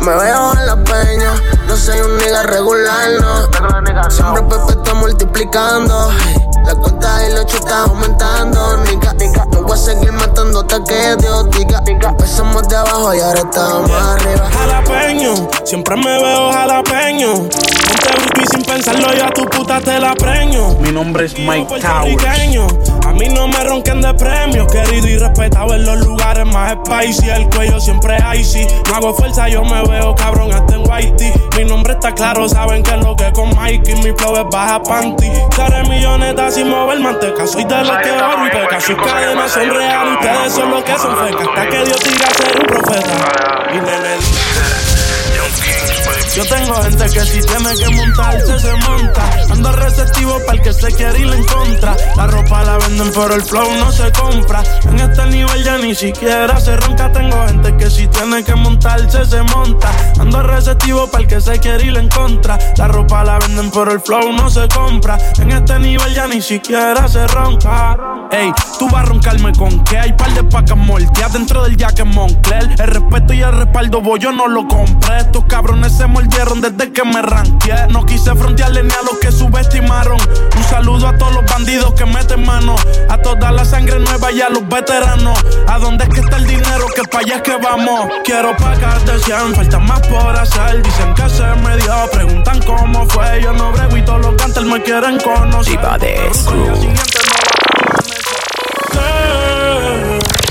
Me 0.00 0.14
veo 0.14 0.52
en 0.52 0.66
la 0.66 0.76
peña, 0.84 1.32
no 1.66 1.76
soy 1.76 2.00
un 2.00 2.16
nigga 2.18 2.42
regular, 2.44 3.08
no. 3.20 4.10
Siempre 4.10 4.42
Pepe 4.42 4.72
está 4.72 4.94
multiplicando. 4.94 6.12
La 6.64 6.74
cuenta 6.76 7.01
y 7.28 7.32
los 7.32 7.54
está 7.54 7.84
aumentando, 7.84 8.78
nigga. 8.84 9.12
No 9.52 9.62
voy 9.62 9.72
a 9.72 9.76
seguir 9.76 10.12
matando 10.12 10.60
hasta 10.60 10.82
que 10.84 11.16
Dios 11.20 11.50
diga. 11.50 11.82
Empezamos 11.86 12.68
de 12.68 12.76
abajo 12.76 13.14
y 13.14 13.20
ahora 13.20 13.40
estamos 13.40 13.90
arriba. 13.90 14.50
Jalapeño, 14.50 15.34
siempre 15.64 15.96
me 15.96 16.22
veo 16.22 16.52
jalapeño. 16.52 17.34
Ponte 17.34 18.12
bruto 18.16 18.40
y 18.42 18.46
sin 18.46 18.62
pensarlo 18.62 19.14
yo 19.14 19.26
a 19.26 19.30
tu 19.30 19.44
puta 19.44 19.80
te 19.80 19.98
la 19.98 20.14
preño. 20.14 20.74
Mi 20.80 20.90
nombre 20.90 21.26
es 21.26 21.38
Mike 21.38 21.80
Towers. 21.80 22.24
A 23.06 23.12
mí 23.12 23.28
no 23.28 23.46
me 23.46 23.62
ronquen 23.64 24.00
de 24.00 24.14
premios, 24.14 24.66
querido 24.72 25.06
y 25.06 25.18
respetado 25.18 25.74
en 25.74 25.84
los 25.84 25.98
lugares 26.06 26.46
más 26.46 26.72
spicy. 26.72 27.28
El 27.28 27.48
cuello 27.50 27.78
siempre 27.80 28.16
icy. 28.38 28.66
No 28.88 28.96
hago 28.96 29.14
fuerza, 29.14 29.48
yo 29.48 29.62
me 29.64 29.82
veo 29.86 30.14
cabrón 30.14 30.52
hasta 30.52 30.74
en 30.74 30.90
whitey. 30.90 31.32
Mi 31.56 31.64
nombre 31.64 31.92
está 31.92 32.14
claro, 32.14 32.48
saben 32.48 32.82
que 32.82 32.90
es 32.90 33.04
lo 33.04 33.14
que 33.14 33.30
con 33.32 33.54
Mikey. 33.54 33.96
Mi 33.96 34.12
flow 34.12 34.36
es 34.36 34.46
baja 34.50 34.82
panty. 34.82 35.30
Seré 35.54 35.82
milloneta 35.88 36.50
sin 36.50 36.68
mover 36.70 37.00
manteca. 37.12 37.46
Soy 37.46 37.64
de 37.64 37.84
los 37.84 37.98
que 37.98 38.10
oro 38.10 38.46
y 38.46 38.50
peca. 38.50 38.80
Sus 38.80 38.96
cadenas 38.96 39.50
son 39.50 39.70
reales, 39.70 40.14
ustedes 40.14 40.52
son 40.52 40.70
los 40.70 40.84
que 40.84 40.98
son 40.98 41.16
fecas. 41.16 41.48
Hasta 41.48 41.68
que 41.68 41.84
Dios 41.84 42.00
diga 42.04 42.26
ser 42.34 42.60
un 42.60 42.66
profeta. 42.66 43.70
Y 43.74 43.80
yo 46.34 46.44
tengo 46.46 46.74
gente 46.82 47.04
que 47.04 47.20
si 47.20 47.42
tiene 47.42 47.74
que 47.76 47.94
montarse, 47.94 48.58
se 48.58 48.72
monta. 48.72 49.30
Ando 49.50 49.72
receptivo 49.72 50.38
para 50.46 50.58
el 50.58 50.62
que 50.62 50.72
se 50.72 50.88
quiere 50.92 51.20
ir 51.20 51.32
en 51.32 51.44
contra. 51.44 51.96
La 52.16 52.26
ropa 52.26 52.62
la 52.62 52.78
venden, 52.78 53.10
pero 53.12 53.34
el 53.34 53.42
flow 53.42 53.70
no 53.78 53.92
se 53.92 54.10
compra. 54.12 54.62
En 54.84 54.98
este 54.98 55.26
nivel 55.26 55.62
ya 55.62 55.76
ni 55.78 55.94
siquiera 55.94 56.58
se 56.58 56.76
ronca. 56.76 57.12
Tengo 57.12 57.46
gente 57.46 57.76
que 57.76 57.90
si 57.90 58.06
tiene 58.08 58.42
que 58.44 58.54
montarse, 58.54 59.26
se 59.26 59.42
monta. 59.42 59.90
Ando 60.18 60.42
receptivo 60.42 61.06
para 61.08 61.22
el 61.24 61.28
que 61.28 61.40
se 61.40 61.58
quiere 61.58 61.86
ir 61.86 61.96
en 61.96 62.08
contra. 62.08 62.58
La 62.76 62.88
ropa 62.88 63.24
la 63.24 63.38
venden, 63.38 63.70
pero 63.70 63.92
el 63.92 64.00
flow 64.00 64.32
no 64.32 64.48
se 64.48 64.66
compra. 64.68 65.18
En 65.38 65.50
este 65.50 65.78
nivel 65.78 66.14
ya 66.14 66.26
ni 66.28 66.40
siquiera 66.40 67.06
se 67.08 67.26
ronca. 67.26 67.96
Ey, 68.30 68.50
tú 68.78 68.88
vas 68.88 69.02
a 69.02 69.06
roncarme 69.06 69.52
con 69.52 69.84
que 69.84 69.98
hay 69.98 70.12
par 70.14 70.32
de 70.32 70.44
pacas 70.44 70.78
moldeadas 70.78 71.34
dentro 71.34 71.64
del 71.64 71.76
jacket 71.76 72.06
Moncler. 72.06 72.70
El 72.78 72.86
respeto 72.88 73.34
y 73.34 73.42
el 73.42 73.52
respaldo, 73.52 74.00
voy, 74.00 74.18
yo 74.18 74.32
no 74.32 74.48
lo 74.48 74.66
compré. 74.66 75.18
Estos 75.18 75.44
cabrones 75.44 75.92
se 75.92 76.06
mordieron 76.22 76.60
desde 76.60 76.92
que 76.92 77.04
me 77.04 77.22
ranqué. 77.22 77.74
No 77.90 78.04
quise 78.06 78.34
frontearle 78.34 78.82
ni 78.82 78.90
a 78.90 79.02
los 79.02 79.18
que 79.18 79.32
subestimaron. 79.32 80.18
Un 80.56 80.64
saludo 80.64 81.08
a 81.08 81.16
todos 81.16 81.34
los 81.34 81.44
bandidos 81.46 81.92
que 81.94 82.06
meten 82.06 82.44
mano. 82.44 82.76
A 83.08 83.18
toda 83.18 83.50
la 83.50 83.64
sangre 83.64 83.98
nueva 83.98 84.30
y 84.32 84.40
a 84.40 84.48
los 84.48 84.66
veteranos. 84.68 85.38
¿A 85.66 85.78
dónde 85.78 86.04
es 86.04 86.10
que 86.10 86.20
está 86.20 86.36
el 86.36 86.46
dinero? 86.46 86.86
Que 86.94 87.02
para 87.02 87.24
allá 87.24 87.36
es 87.36 87.42
que 87.42 87.56
vamos. 87.56 88.08
Quiero 88.24 88.56
pagar 88.56 89.00
de 89.04 89.18
100, 89.18 89.54
falta 89.54 89.78
más 89.78 90.00
por 90.06 90.36
hacer. 90.36 90.82
Dicen 90.82 91.14
que 91.14 91.28
se 91.28 91.44
me 91.44 91.76
dio, 91.76 92.10
preguntan 92.12 92.60
cómo 92.62 93.06
fue. 93.08 93.42
Yo 93.42 93.52
no 93.52 93.72
brego 93.72 93.96
y 93.96 94.02
todos 94.02 94.20
los 94.20 94.34
cantantes 94.36 94.64
me 94.64 94.82
quieren 94.82 95.18
conocer. 95.18 95.72
Diva 95.72 95.98
de 95.98 96.30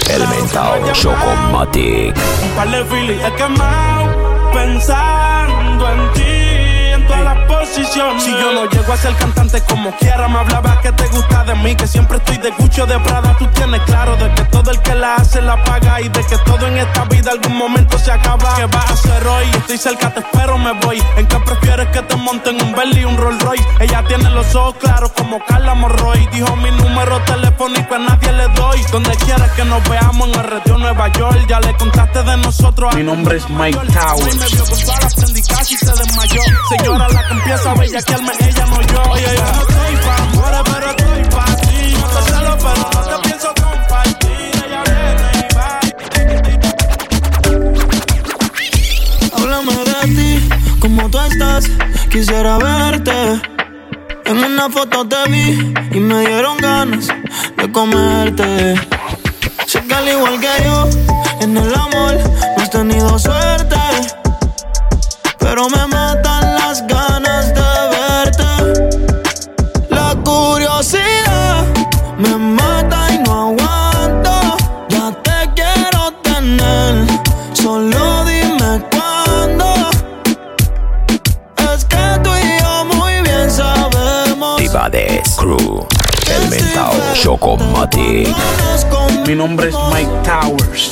El 0.09 0.27
mentao 0.27 0.91
Chocomatic. 0.91 2.15
un 2.43 2.49
par 2.55 2.69
de 2.69 4.30
pensando 4.53 5.89
en 5.93 6.13
ti, 6.13 6.50
todas 7.12 7.24
las 7.24 7.38
posiciones. 7.48 8.24
Si 8.24 8.32
yo 8.32 8.53
no 8.53 8.70
llego 8.70 8.94
a 8.94 8.98
ser 8.98 9.15
cantante 9.15 9.62
como 9.62 9.91
quiera, 9.98 10.27
me 10.27 10.39
hablaba 10.39 10.80
que 10.82 10.91
te 10.91 11.08
gusta 11.08 11.44
de 11.44 11.56
mí, 11.56 11.75
que 11.75 11.88
siempre 11.88 12.18
estoy 12.18 12.38
de 12.38 12.51
Gucci 12.51 12.82
o 12.82 12.86
de 12.86 13.00
Prada. 13.00 13.36
Tú 13.38 13.48
tienes 13.48 13.82
claro 13.82 14.15
de 14.18 14.34
que 14.34 14.44
todo 14.46 14.72
el 14.72 14.80
que 14.82 14.96
la 14.96 15.15
hace 15.15 15.41
la 15.41 15.62
paga 15.63 16.01
y 16.01 16.10
de 16.10 16.24
que 16.25 16.38
todo 16.39 16.68
en 16.68 16.77
esta 16.77 17.06
vida 17.06 17.32
algún 17.32 17.58
momento 17.58 17.98
se 17.98 18.12
acaba. 18.12 18.56
¿Qué 18.56 18.65
vas 18.65 18.89
a 18.89 18.94
hacer 18.94 19.27
hoy? 19.27 19.46
Estoy 19.58 19.77
cerca, 19.77 20.13
te 20.13 20.20
espero, 20.22 20.58
me 20.58 20.72
voy. 20.74 21.01
¿En 21.18 21.27
qué 21.27 21.38
prefieres 21.39 21.88
que 21.89 22.01
te 22.01 22.15
monten 22.15 22.62
un 22.62 22.74
Bentley 22.74 23.01
y 23.01 23.06
un 23.06 23.18
Rolls 23.18 23.41
Royce? 23.41 23.65
Ella 23.80 24.03
tiene 24.08 24.30
los 24.30 24.56
ojos 24.56 24.75
claros 24.80 25.12
como 25.12 25.44
Carla 25.46 25.74
Morroy. 25.75 26.27
Dijo 26.32 26.56
mi 26.58 26.72
número 26.72 27.20
telefónico 27.22 27.96
a 27.96 28.00
nadie 28.00 28.32
le 28.34 28.48
doy. 28.50 28.82
Donde 28.91 29.15
quieras 29.18 29.51
que 29.51 29.65
nos 29.65 29.88
veamos 29.89 30.27
en 30.30 30.36
el 30.36 30.44
retiro 30.44 30.77
Nueva 30.77 31.08
York. 31.10 31.46
Ya 31.48 31.60
le 31.60 31.75
contaste 31.75 32.24
de 32.24 32.38
nosotros 32.38 32.96
Mi 32.96 33.03
nombre 33.03 33.38
es 33.38 33.50
Mike 33.50 33.80
Ay, 33.82 33.88
me 33.88 33.94
Towers. 33.94 34.51
vio 34.51 34.65
con 34.65 34.80
todas 34.80 35.03
las 35.03 35.15
prendicas 35.15 35.72
y 35.72 35.75
se 35.77 35.86
desmayó. 35.86 36.41
Señora, 36.70 37.00
la 37.10 37.27
que 37.27 37.34
empieza 37.34 37.72
a 37.72 37.74
bellaquearme, 37.75 38.31
ella 38.39 38.65
no 38.65 38.81
yo. 38.81 39.01
Oye, 39.12 39.24
yo 39.36 39.43
no 39.43 39.62
estoy 39.62 39.96
pa' 40.05 40.17
amores, 40.24 40.62
pero 40.72 40.88
estoy 40.91 41.24
pa' 41.36 41.55
ti. 41.62 41.77
No 42.00 42.08
te 42.08 42.22
celo, 42.31 42.53
pero 42.58 42.84
no 42.93 43.01
te 43.10 43.15
pienso 43.27 43.50
compartir. 43.63 44.51
Ella 44.65 44.81
viene 44.88 45.27
y 45.38 45.43
va. 45.55 45.70
Háblame 49.38 49.75
de 49.75 50.01
ti, 50.15 50.29
como 50.79 51.10
tú 51.10 51.17
estás, 51.20 51.63
quisiera 52.10 52.58
verte. 52.58 53.17
En 54.25 54.38
una 54.43 54.70
foto 54.70 55.08
te 55.08 55.29
vi 55.29 55.74
y 55.91 56.00
me 56.00 56.20
dieron 56.22 56.58
ganas 56.58 57.08
de 57.58 57.72
comerte. 57.72 58.75
Sé 59.67 59.81
que 59.88 59.93
al 59.93 60.08
igual 60.08 60.39
que 60.39 60.63
yo, 60.63 60.88
en 61.41 61.58
el 61.58 61.74
amor 61.74 62.15
no 62.55 62.63
has 62.63 62.70
tenido 62.70 63.20
suerte. 63.20 63.75
Pero 65.39 65.70
me 65.70 65.88
matan 65.88 66.30
Chocomatic. 87.13 88.27
Mi 89.27 89.36
nombre 89.36 89.70
es 89.70 89.75
Mike 89.94 90.12
Towers. 90.24 90.91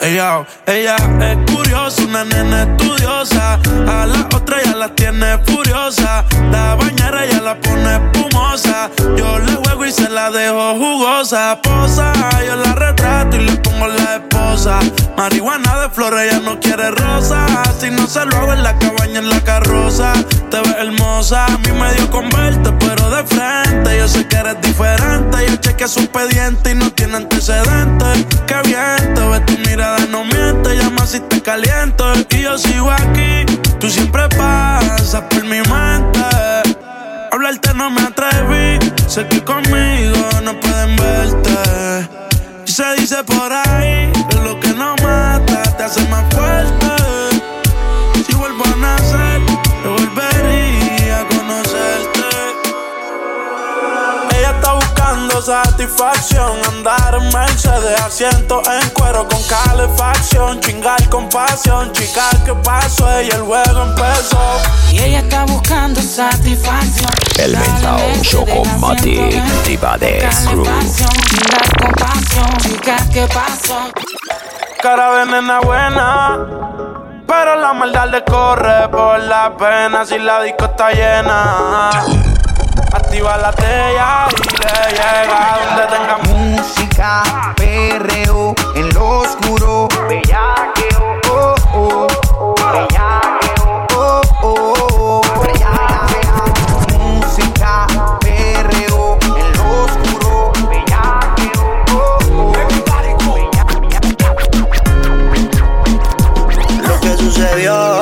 Ella, 0.00 0.46
ella 0.66 0.96
es 0.96 1.54
curiosa, 1.54 2.02
una 2.04 2.24
nena 2.24 2.62
estudiosa. 2.62 3.60
A 3.86 4.06
la 4.06 4.26
otra 4.34 4.62
ya 4.64 4.74
la 4.74 4.88
tiene 4.94 5.38
furiosa. 5.44 6.24
La 6.50 6.74
bañera 6.74 7.26
ya 7.26 7.40
la 7.42 7.60
pone 7.60 7.96
espumosa. 7.96 8.90
Yo 9.16 9.38
le 9.38 9.52
juego 9.56 9.84
y 9.84 9.92
se 9.92 10.08
la 10.08 10.30
dejo 10.30 10.74
jugosa. 10.74 11.60
Posa, 11.62 12.12
yo 12.46 12.56
la 12.56 12.72
retrato 12.72 13.36
y 13.36 13.40
le 13.40 13.52
pongo 13.56 13.88
la 13.88 14.19
esposa. 14.30 14.78
Marihuana 15.16 15.80
de 15.80 15.90
flores, 15.90 16.20
ella 16.32 16.40
no 16.40 16.58
quiere 16.60 16.90
rosa. 16.90 17.46
Si 17.78 17.90
no 17.90 18.06
se 18.06 18.24
lo 18.24 18.36
hago 18.36 18.52
en 18.52 18.62
la 18.62 18.78
cabaña, 18.78 19.18
en 19.18 19.28
la 19.28 19.40
carroza. 19.42 20.12
Te 20.50 20.58
ves 20.60 20.76
hermosa, 20.78 21.46
a 21.46 21.58
mí 21.58 21.72
me 21.72 21.92
dio 21.94 22.10
con 22.10 22.28
verte, 22.30 22.72
pero 22.80 23.10
de 23.10 23.24
frente. 23.24 23.98
Yo 23.98 24.08
sé 24.08 24.26
que 24.26 24.36
eres 24.36 24.60
diferente. 24.62 25.38
Yo 25.48 25.56
chequeé 25.56 25.88
su 25.88 26.00
expediente 26.00 26.72
y 26.72 26.74
no 26.74 26.90
tiene 26.92 27.16
antecedentes. 27.16 28.26
Qué 28.46 28.56
bien, 28.64 29.14
te 29.14 29.28
ves 29.28 29.46
tu 29.46 29.58
mirada, 29.68 29.98
no 30.10 30.24
miente. 30.24 30.76
Llama 30.76 31.06
si 31.06 31.20
te 31.20 31.42
caliento. 31.42 32.12
Y 32.30 32.42
yo 32.42 32.56
sigo 32.58 32.90
aquí, 32.90 33.44
tú 33.78 33.90
siempre 33.90 34.28
pasas 34.30 35.22
por 35.22 35.44
mi 35.44 35.60
mente. 35.60 36.20
Hablarte 37.32 37.74
no 37.74 37.90
me 37.90 38.02
atreví, 38.02 38.78
sé 39.06 39.26
que 39.28 39.42
conmigo 39.44 40.28
no 40.42 40.58
pueden 40.58 40.96
verte. 40.96 41.79
Se 42.80 42.94
dice 42.98 43.22
por 43.24 43.52
ahí 43.52 44.10
lo 44.42 44.58
que 44.58 44.72
no 44.72 44.96
mata 45.02 45.62
te 45.76 45.82
hace 45.82 46.02
más 46.08 46.24
fuerte. 46.34 46.99
Buscando 55.40 55.42
satisfacción. 55.42 56.58
Andar 56.68 57.14
en 57.14 57.32
Mercedes, 57.32 58.00
asiento 58.00 58.62
en 58.70 58.90
cuero 58.90 59.26
con 59.28 59.40
calefacción. 59.44 60.60
Chingar 60.60 61.08
con 61.08 61.28
pasión, 61.28 61.92
chica, 61.92 62.28
¿qué 62.44 62.54
pasó? 62.54 63.06
Y 63.22 63.28
el 63.28 63.42
juego 63.42 63.82
empezó. 63.82 64.60
Y 64.92 64.98
ella 64.98 65.20
está 65.20 65.44
buscando 65.44 66.00
satisfacción. 66.00 67.10
El 67.38 67.56
mentao 67.56 67.98
Chocomatic 68.22 69.44
Diva 69.64 69.96
de 69.98 70.28
Crew. 70.46 70.64
Chingar 70.64 71.78
con 71.80 71.92
pasión, 71.92 72.56
chica, 72.62 72.96
¿qué 73.12 73.26
pasó? 73.32 73.90
Cara 74.82 75.18
de 75.18 75.26
nena 75.26 75.60
buena. 75.60 76.38
Pero 77.26 77.56
la 77.56 77.72
maldad 77.72 78.08
le 78.08 78.24
corre 78.24 78.88
por 78.88 79.20
la 79.20 79.56
pena 79.56 80.04
si 80.04 80.18
la 80.18 80.42
disco 80.42 80.64
está 80.64 80.90
llena. 80.90 82.29
Activa 83.10 83.36
la 83.38 83.50
tella 83.50 84.28
y 84.30 84.34
le 84.56 84.70
llega 84.92 85.58
donde 85.66 85.84
tenga 85.90 86.16
música, 86.32 87.08
perreo 87.56 88.54
en 88.76 88.94
lo 88.94 89.18
oscuro, 89.18 89.88
bellaqueo, 90.08 91.18
oh, 91.28 91.56
oh, 91.74 92.06
oh, 92.38 92.54
bellaqueo, 92.54 93.86
oh, 93.96 94.20
oh, 94.42 94.74
oh, 95.00 95.42
bellaqueo. 95.42 96.44
Música, 97.00 97.88
perreo 98.20 99.18
en 99.24 99.52
lo 99.58 99.64
oscuro, 99.86 100.52
bellaqueo, 100.68 101.66
oh, 101.92 102.18
oh, 102.32 102.52
Lo 106.86 106.94
que 107.00 107.16
sucedió, 107.16 107.99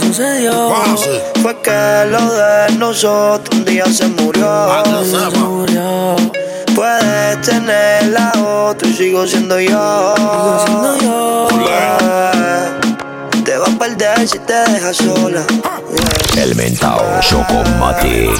sucedió 0.00 0.70
fue 1.42 1.56
que 1.62 2.06
lo 2.10 2.32
de 2.32 2.74
nosotros 2.78 3.56
un 3.56 3.64
día 3.64 3.86
se 3.86 4.06
murió. 4.08 4.82
Se 5.04 5.38
murió. 5.38 6.16
Puedes 6.74 7.40
tener 7.42 8.06
la 8.08 8.32
otra 8.66 8.88
y 8.88 8.92
sigo 8.92 9.26
siendo 9.26 9.58
yo. 9.60 10.14
Sigo 10.16 10.64
siendo 10.66 10.98
yo. 10.98 11.48
Yeah. 11.64 12.80
Te 13.44 13.56
vas 13.56 13.68
a 13.68 13.78
perder 13.78 14.28
si 14.28 14.38
te 14.38 14.52
dejas 14.52 14.96
sola. 14.96 15.44
Yeah. 16.34 16.42
El 16.44 16.54
mentao 16.54 17.20
Chocomatic. 17.20 18.30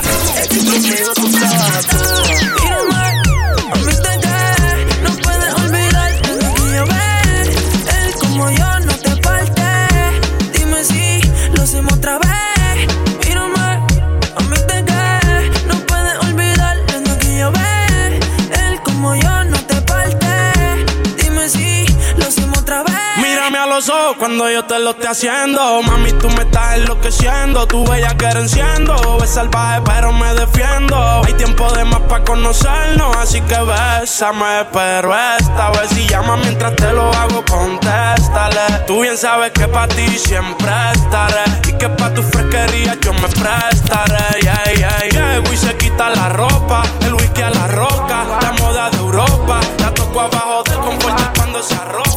Cuando 24.30 24.48
yo 24.48 24.64
te 24.64 24.78
lo 24.78 24.90
esté 24.90 25.08
haciendo. 25.08 25.82
Mami, 25.82 26.12
tú 26.12 26.28
me 26.28 26.42
estás 26.42 26.76
enloqueciendo. 26.76 27.66
Tu 27.66 27.84
bella 27.84 28.16
que 28.16 28.26
enciendo. 28.26 28.94
Es 29.24 29.30
salvaje, 29.30 29.82
pero 29.84 30.12
me 30.12 30.32
defiendo. 30.34 31.22
Hay 31.26 31.32
tiempo 31.34 31.68
de 31.72 31.84
más 31.84 31.98
para 32.02 32.22
conocernos. 32.22 33.16
Así 33.16 33.40
que 33.40 33.56
bésame, 33.58 34.66
pero 34.72 35.12
esta 35.36 35.70
vez 35.70 35.90
si 35.90 36.06
llama 36.06 36.36
mientras 36.36 36.76
te 36.76 36.92
lo 36.92 37.12
hago, 37.12 37.44
contéstale. 37.44 38.84
Tú 38.86 39.00
bien 39.00 39.18
sabes 39.18 39.50
que 39.50 39.66
para 39.66 39.88
ti 39.88 40.06
siempre 40.16 40.70
estaré. 40.92 41.42
Y 41.68 41.72
que 41.72 41.88
para 41.88 42.14
tu 42.14 42.22
fresquería 42.22 42.96
yo 43.00 43.12
me 43.14 43.28
prestaré. 43.28 44.40
Yeah, 44.42 44.64
yeah, 44.76 45.08
yeah. 45.10 45.52
Y 45.52 45.56
se 45.56 45.76
quita 45.76 46.08
la 46.10 46.28
ropa. 46.28 46.84
El 47.00 47.14
whisky 47.14 47.42
a 47.42 47.50
la 47.50 47.66
roca. 47.66 48.26
La 48.42 48.52
moda 48.60 48.90
de 48.90 48.98
Europa. 48.98 49.58
La 49.80 49.92
toco 49.92 50.20
abajo 50.20 50.62
del 50.70 50.78
confort 50.78 51.36
cuando 51.36 51.60
se 51.64 51.74
arropa. 51.74 52.09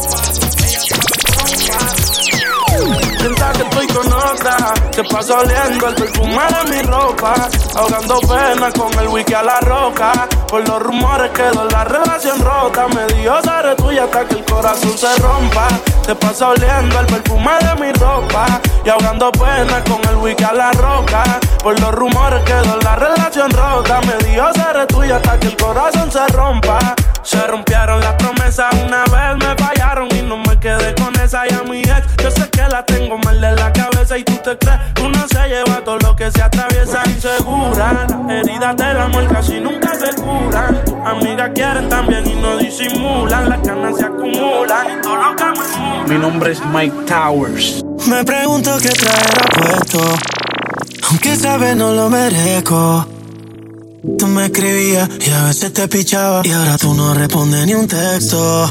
Que 4.90 5.02
pasa 5.04 5.38
oliendo 5.38 5.88
el 5.88 5.94
perfume 5.94 6.42
de 6.48 6.76
mi 6.76 6.82
ropa, 6.82 7.34
ahogando 7.76 8.20
pena 8.20 8.70
con 8.72 8.92
el 8.98 9.08
wiki 9.08 9.32
a 9.32 9.42
la 9.42 9.58
roca. 9.60 10.28
Por 10.48 10.68
los 10.68 10.82
rumores 10.82 11.30
quedó 11.30 11.64
la 11.64 11.84
relación 11.84 12.38
rota, 12.40 12.86
me 12.88 13.06
dio 13.14 13.40
seré 13.42 13.74
tuya 13.74 14.04
hasta 14.04 14.26
que 14.26 14.34
el 14.34 14.44
corazón 14.44 14.98
se 14.98 15.16
rompa. 15.16 15.68
Te 16.06 16.14
pasa 16.14 16.50
oliendo 16.50 17.00
el 17.00 17.06
perfume 17.06 17.52
de 17.60 17.86
mi 17.86 17.92
ropa 17.92 18.60
y 18.84 18.88
ahogando 18.90 19.32
pena 19.32 19.82
con 19.84 20.06
el 20.10 20.16
wiki 20.16 20.44
a 20.44 20.52
la 20.52 20.72
roca. 20.72 21.40
Por 21.62 21.80
los 21.80 21.92
rumores 21.92 22.42
quedó 22.44 22.76
la 22.82 22.96
relación 22.96 23.50
rota, 23.50 24.00
me 24.02 24.28
dio 24.28 24.52
seré 24.52 24.86
tuya 24.86 25.16
hasta 25.16 25.40
que 25.40 25.46
el 25.46 25.56
corazón 25.56 26.12
se 26.12 26.26
rompa. 26.28 26.94
Se 27.22 27.46
rompieron 27.46 28.00
las 28.00 28.12
promesas 28.16 28.74
una 28.84 29.04
vez, 29.04 29.36
me 29.38 29.56
fallaron 29.56 30.08
y 30.14 30.20
no 30.20 30.36
me 30.36 30.60
quedé 30.60 30.94
con 30.96 31.18
esa 31.18 31.46
y 31.48 31.54
a 31.54 31.62
mi 31.62 31.83
la 32.74 32.84
tengo 32.84 33.16
mal 33.18 33.40
de 33.40 33.52
la 33.54 33.72
cabeza 33.72 34.18
y 34.18 34.24
tú 34.24 34.32
te 34.42 34.58
crees 34.58 34.80
uno 35.00 35.28
se 35.28 35.48
lleva 35.48 35.84
todo 35.84 35.96
lo 35.98 36.16
que 36.16 36.28
se 36.32 36.42
atraviesa 36.42 37.02
insegura. 37.06 38.08
Las 38.08 38.30
heridas 38.32 38.76
del 38.76 38.96
amor 38.98 39.28
casi 39.28 39.60
nunca 39.60 39.94
se 39.94 40.12
curan. 40.20 40.84
Tus 40.84 40.94
amigas 40.94 41.50
quieren 41.54 41.88
también 41.88 42.28
y 42.28 42.34
no 42.34 42.56
disimulan. 42.56 43.48
Las 43.48 43.62
ganas 43.62 43.96
se 43.96 44.04
acumulan 44.04 44.86
y 44.90 45.02
todo 45.02 45.16
lo 45.16 45.36
que 45.36 45.44
me 45.44 46.14
Mi 46.14 46.20
nombre 46.20 46.50
es 46.50 46.60
Mike 46.66 46.96
Towers. 47.06 47.84
Me 48.08 48.24
pregunto 48.24 48.76
qué 48.82 48.88
traerá 48.88 49.44
puesto. 49.56 50.00
Aunque 51.10 51.36
sabes 51.36 51.76
no 51.76 51.92
lo 51.92 52.10
merezco. 52.10 53.06
Tú 54.18 54.26
me 54.26 54.46
escribías 54.46 55.08
y 55.24 55.30
a 55.30 55.44
veces 55.44 55.72
te 55.72 55.86
pichaba. 55.86 56.42
Y 56.42 56.50
ahora 56.50 56.76
tú 56.78 56.92
no 56.92 57.14
respondes 57.14 57.66
ni 57.66 57.74
un 57.74 57.86
texto. 57.86 58.68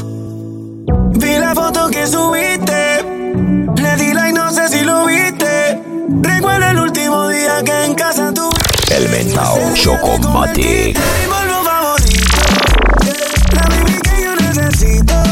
Vi 1.16 1.38
la 1.38 1.54
foto 1.54 1.88
que 1.88 2.06
subiste. 2.06 3.13
Viste. 5.06 5.82
Recuerda 6.20 6.70
el 6.70 6.78
último 6.78 7.28
día 7.28 7.62
que 7.64 7.84
en 7.84 7.94
casa 7.94 8.32
tú. 8.32 8.48
El 8.90 9.08
mentao 9.08 9.58
Chocomatic. 9.74 10.96
Mi 10.96 11.26
polvo 11.26 11.64
favorito. 11.64 12.38
La 13.54 13.62
baby 13.68 13.98
que 14.02 14.22
yo 14.22 14.34
necesito. 14.36 15.23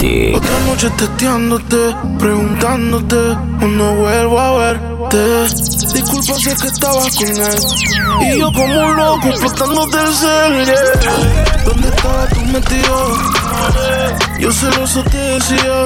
Otra 0.00 0.60
noche 0.64 0.88
testeándote, 0.96 1.76
preguntándote, 2.18 3.16
no 3.60 3.94
vuelvo 3.96 4.40
a 4.40 4.56
verte. 4.56 5.44
Disculpa 5.92 6.34
si 6.38 6.48
es 6.48 6.62
que 6.62 6.68
estabas 6.68 7.14
con 7.16 7.28
él. 7.28 7.58
Y 8.22 8.38
yo 8.38 8.50
como 8.50 8.86
un 8.86 8.96
loco 8.96 9.28
explotándote 9.28 9.98
el 9.98 10.14
cel. 10.14 10.74
¿Dónde 11.66 11.88
estabas 11.88 12.28
tú 12.30 12.40
metido? 12.46 13.18
Yo 14.38 14.50
celoso 14.52 15.02
te 15.04 15.18
decía. 15.18 15.84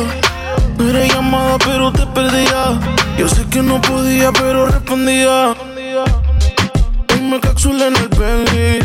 No 0.79 0.91
era 0.91 1.07
llamada 1.13 1.59
pero 1.59 1.91
te 1.91 2.07
perdía. 2.07 2.81
Yo 3.19 3.29
sé 3.29 3.45
que 3.47 3.63
no 3.63 3.81
podía 3.81 4.31
pero 4.33 4.67
respondía. 4.67 5.57
Hoy 7.11 7.21
me 7.21 7.41
capsulé 7.41 7.89
en 7.89 7.97
el 7.97 8.09
Bentley. 8.11 8.79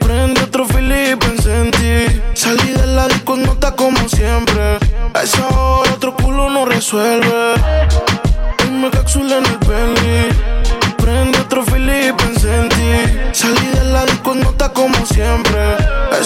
Prende 0.00 0.42
otro 0.42 0.66
pensé 0.66 1.56
en 1.56 1.70
ti. 1.70 2.25
Salí 2.46 2.74
de 2.74 2.86
la 2.86 3.08
disco 3.08 3.34
nota 3.34 3.72
como 3.74 4.08
siempre. 4.08 4.78
A 5.14 5.22
esa 5.24 5.48
otro 5.48 6.14
culo 6.14 6.48
no 6.48 6.64
resuelve. 6.64 7.54
Hoy 8.62 8.70
me 8.70 8.88
capsulé 8.88 9.38
en 9.38 9.46
el 9.46 9.58
Bentley. 9.66 10.28
Prende 10.96 11.40
otro 11.40 11.64
pensé 11.64 12.54
en 12.54 12.68
ti. 12.68 13.18
Salí 13.32 13.66
de 13.74 13.84
la 13.86 14.06
disco 14.06 14.32
nota 14.36 14.72
como 14.72 14.94
siempre. 15.06 15.58
A 15.60 16.18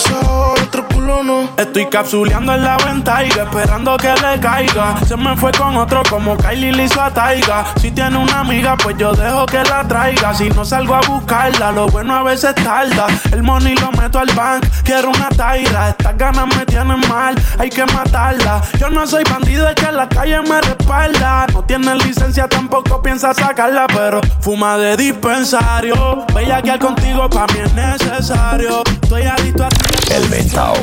Estoy 1.70 1.86
capsuleando 1.86 2.52
en 2.52 2.64
la 2.64 2.76
venta 2.78 3.22
y 3.22 3.28
esperando 3.28 3.96
que 3.96 4.08
le 4.08 4.40
caiga. 4.40 4.96
Se 5.06 5.16
me 5.16 5.36
fue 5.36 5.52
con 5.52 5.76
otro 5.76 6.02
como 6.10 6.36
Kylie 6.36 6.72
le 6.72 6.86
hizo 6.86 7.00
a 7.00 7.14
Taiga. 7.14 7.64
Si 7.80 7.92
tiene 7.92 8.18
una 8.18 8.40
amiga, 8.40 8.76
pues 8.76 8.96
yo 8.98 9.12
dejo 9.12 9.46
que 9.46 9.62
la 9.62 9.86
traiga. 9.86 10.34
Si 10.34 10.50
no 10.50 10.64
salgo 10.64 10.96
a 10.96 11.00
buscarla, 11.02 11.70
lo 11.70 11.86
bueno 11.86 12.16
a 12.16 12.24
veces 12.24 12.56
tarda. 12.56 13.06
El 13.30 13.44
money 13.44 13.76
lo 13.76 13.92
meto 13.92 14.18
al 14.18 14.26
bank, 14.34 14.66
quiero 14.82 15.10
una 15.10 15.28
taira. 15.28 15.90
Estas 15.90 16.18
ganas 16.18 16.48
me 16.56 16.66
tienen 16.66 16.98
mal, 17.08 17.40
hay 17.56 17.70
que 17.70 17.86
matarla. 17.86 18.60
Yo 18.76 18.90
no 18.90 19.06
soy 19.06 19.22
bandido, 19.22 19.68
es 19.68 19.76
que 19.76 19.86
en 19.86 19.96
la 19.96 20.08
calle 20.08 20.40
me 20.42 20.60
respalda. 20.60 21.46
No 21.52 21.62
tiene 21.62 21.94
licencia, 21.94 22.48
tampoco 22.48 23.00
piensa 23.00 23.32
sacarla, 23.32 23.86
pero 23.86 24.20
fuma 24.40 24.76
de 24.76 24.96
dispensario. 24.96 26.26
Bella 26.34 26.60
que 26.62 26.72
al 26.72 26.80
contigo 26.80 27.30
pa' 27.30 27.46
mí 27.46 27.60
es 27.64 27.72
necesario. 27.74 28.82
Estoy 29.02 29.22
adicto 29.22 29.66
a 29.66 29.68
ti. 29.68 30.00
El 30.12 30.28
mentao 30.28 30.74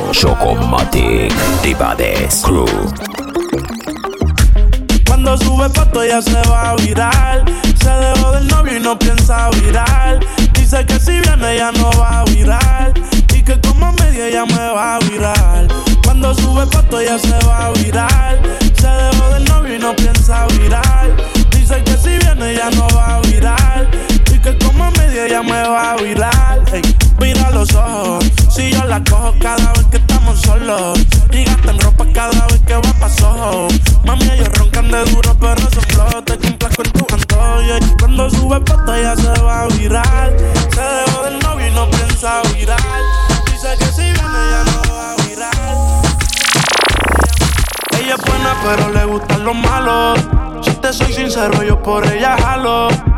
Crew. 2.42 2.66
Cuando 5.06 5.36
sube 5.38 5.68
foto 5.70 6.04
ya 6.04 6.20
se 6.22 6.40
va 6.48 6.70
a 6.70 6.76
viral. 6.76 7.44
Se 7.80 7.90
dejó 7.90 8.32
del 8.32 8.46
novio 8.48 8.76
y 8.76 8.80
no 8.80 8.98
piensa 8.98 9.50
viral. 9.50 10.20
Dice 10.52 10.84
que 10.86 11.00
si 11.00 11.12
viene 11.20 11.56
ya 11.56 11.72
no 11.72 11.90
va 11.98 12.20
a 12.20 12.24
viral. 12.24 12.92
Y 13.34 13.42
que 13.42 13.60
como 13.60 13.92
media 13.92 14.30
ya 14.30 14.46
me 14.46 14.68
va 14.74 14.96
a 14.96 14.98
viral. 15.00 15.68
Cuando 16.04 16.34
sube 16.34 16.66
foto 16.66 17.02
ya 17.02 17.18
se 17.18 17.38
va 17.46 17.66
a 17.66 17.70
viral. 17.72 18.40
Se 18.80 18.88
dejó 18.88 19.28
del 19.30 19.44
novio 19.46 19.76
y 19.76 19.78
no 19.78 19.96
piensa 19.96 20.46
viral. 20.58 21.16
Dice 21.50 21.82
que 21.84 21.96
si 21.96 22.16
viene 22.18 22.54
ya 22.54 22.70
no 22.70 22.86
va 22.94 23.16
a 23.16 23.20
viral. 23.22 23.88
Como 24.78 24.92
media 24.92 25.26
ya 25.26 25.42
me 25.42 25.60
va 25.68 25.92
a 25.92 25.96
viral. 25.96 26.62
Ey, 26.72 26.82
mira 27.18 27.50
los 27.50 27.74
ojos. 27.74 28.24
Si 28.48 28.70
yo 28.70 28.84
la 28.84 29.02
cojo 29.02 29.34
cada 29.40 29.72
vez 29.72 29.86
que 29.90 29.96
estamos 29.96 30.40
solos. 30.40 31.00
Y 31.32 31.42
gastan 31.44 31.80
ropa 31.80 32.06
cada 32.14 32.46
vez 32.46 32.60
que 32.64 32.74
va 32.74 32.92
pa' 33.00 33.08
Soho. 33.08 33.66
Mami, 34.04 34.30
ellos 34.30 34.48
roncan 34.54 34.88
de 34.88 35.04
duro, 35.06 35.36
pero 35.40 35.60
son 35.60 35.82
flojos. 35.88 36.24
Te 36.26 36.38
cumplas 36.38 36.76
con 36.76 36.92
tu 36.92 37.06
antojo. 37.12 37.62
Y 37.62 37.98
cuando 37.98 38.30
sube 38.30 38.60
foto 38.64 38.96
ya 38.96 39.16
se 39.16 39.42
va 39.42 39.62
a 39.62 39.66
viral. 39.66 40.36
Se 40.72 40.80
dejó 40.80 41.24
del 41.24 41.38
novio 41.40 41.66
y 41.66 41.70
no 41.72 41.90
piensa 41.90 42.40
viral. 42.54 43.02
Dice 43.46 43.68
que 43.80 43.86
si 43.86 44.02
viene 44.02 44.40
ya 44.52 44.62
no 44.64 44.94
va 44.94 45.12
a 45.12 45.16
viral. 45.26 46.02
Ella 47.98 48.14
es 48.14 48.24
buena, 48.24 48.56
pero 48.62 48.92
le 48.92 49.04
gustan 49.06 49.44
los 49.44 49.56
malos. 49.56 50.20
Si 50.62 50.70
te 50.70 50.92
soy 50.92 51.12
sincero, 51.12 51.64
yo 51.64 51.82
por 51.82 52.06
ella 52.06 52.36
jalo. 52.40 53.17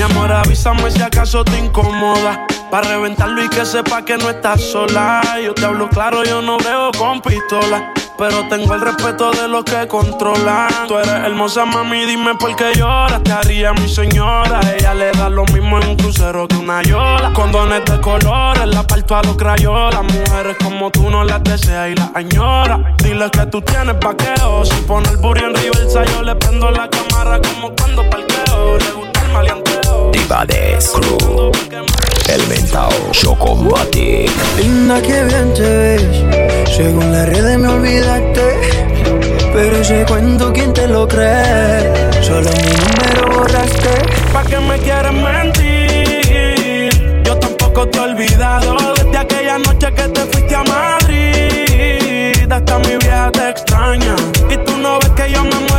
Mi 0.00 0.04
amor, 0.04 0.32
avísame 0.32 0.90
si 0.90 1.02
acaso 1.02 1.44
te 1.44 1.58
incomoda. 1.58 2.46
Para 2.70 2.88
reventarlo 2.88 3.44
y 3.44 3.50
que 3.50 3.66
sepa 3.66 4.02
que 4.02 4.16
no 4.16 4.30
estás 4.30 4.62
sola. 4.62 5.20
Yo 5.44 5.52
te 5.52 5.66
hablo 5.66 5.90
claro, 5.90 6.24
yo 6.24 6.40
no 6.40 6.56
veo 6.56 6.90
con 6.96 7.20
pistola. 7.20 7.92
Pero 8.16 8.48
tengo 8.48 8.72
el 8.76 8.80
respeto 8.80 9.30
de 9.30 9.46
los 9.46 9.62
que 9.62 9.86
controlan. 9.86 10.70
Tú 10.88 10.96
eres 10.96 11.12
hermosa, 11.12 11.66
mami, 11.66 12.06
dime 12.06 12.34
por 12.36 12.56
qué 12.56 12.72
lloras. 12.74 13.22
Te 13.22 13.30
haría 13.30 13.74
mi 13.74 13.86
señora. 13.90 14.60
Ella 14.74 14.94
le 14.94 15.12
da 15.12 15.28
lo 15.28 15.44
mismo 15.44 15.78
en 15.78 15.88
un 15.88 15.96
crucero 15.96 16.48
que 16.48 16.56
una 16.56 16.80
yola. 16.80 17.34
Condones 17.34 17.84
de 17.84 18.00
colores, 18.00 18.66
la 18.68 18.82
parto 18.86 19.16
a 19.16 19.22
los 19.22 19.36
crayolas. 19.36 20.02
Mujeres 20.02 20.56
como 20.64 20.90
tú 20.90 21.10
no 21.10 21.24
las 21.24 21.44
deseas 21.44 21.90
y 21.90 21.94
las 21.96 22.08
añora. 22.14 22.94
Dile 23.04 23.30
que 23.30 23.44
tú 23.48 23.60
tienes 23.60 23.96
paqueo. 23.96 24.64
Si 24.64 24.80
pone 24.80 25.10
el 25.10 25.18
burro 25.18 25.46
en 25.46 25.54
reversa, 25.54 26.06
yo 26.06 26.22
le 26.22 26.34
prendo 26.36 26.70
la 26.70 26.88
cámara 26.88 27.38
como 27.42 27.74
cuando 27.76 28.08
parqueo. 28.08 28.78
Le 28.78 28.92
gusta 28.92 29.20
el 29.26 29.32
maleanteo. 29.34 29.69
Divades 30.12 30.90
Crew. 30.90 31.50
El 32.28 32.46
mentao 32.48 32.90
Chocomatic. 33.12 34.30
Linda, 34.56 35.00
que 35.02 35.24
bien 35.24 35.54
te 35.54 35.62
ves. 35.62 36.02
Según 36.76 37.12
las 37.12 37.28
redes 37.28 37.58
me 37.58 37.68
olvidaste. 37.68 38.42
Pero 39.52 39.76
ese 39.76 40.04
cuento, 40.06 40.52
¿quién 40.52 40.72
te 40.72 40.86
lo 40.86 41.08
cree? 41.08 41.92
Solo 42.22 42.50
mi 42.62 42.72
número 42.82 43.38
borraste. 43.38 43.90
¿Pa' 44.32 44.44
qué 44.44 44.58
me 44.60 44.78
quieres 44.78 45.12
mentir? 45.12 46.90
Yo 47.24 47.36
tampoco 47.36 47.88
te 47.88 47.98
he 47.98 48.00
olvidado 48.00 48.76
desde 48.94 49.18
aquella 49.18 49.58
noche 49.58 49.92
que 49.92 50.02
te 50.02 50.20
fuiste 50.20 50.54
a 50.54 50.62
Madrid. 50.62 52.52
Hasta 52.52 52.78
mi 52.78 52.96
vieja 52.96 53.30
te 53.32 53.48
extraña 53.50 54.14
y 54.48 54.56
tú 54.58 54.76
no 54.78 54.98
ves 55.00 55.10
que 55.10 55.32
yo 55.32 55.44
me 55.44 55.69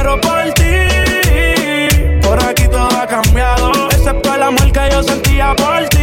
por 5.55 5.87
ti. 5.89 5.97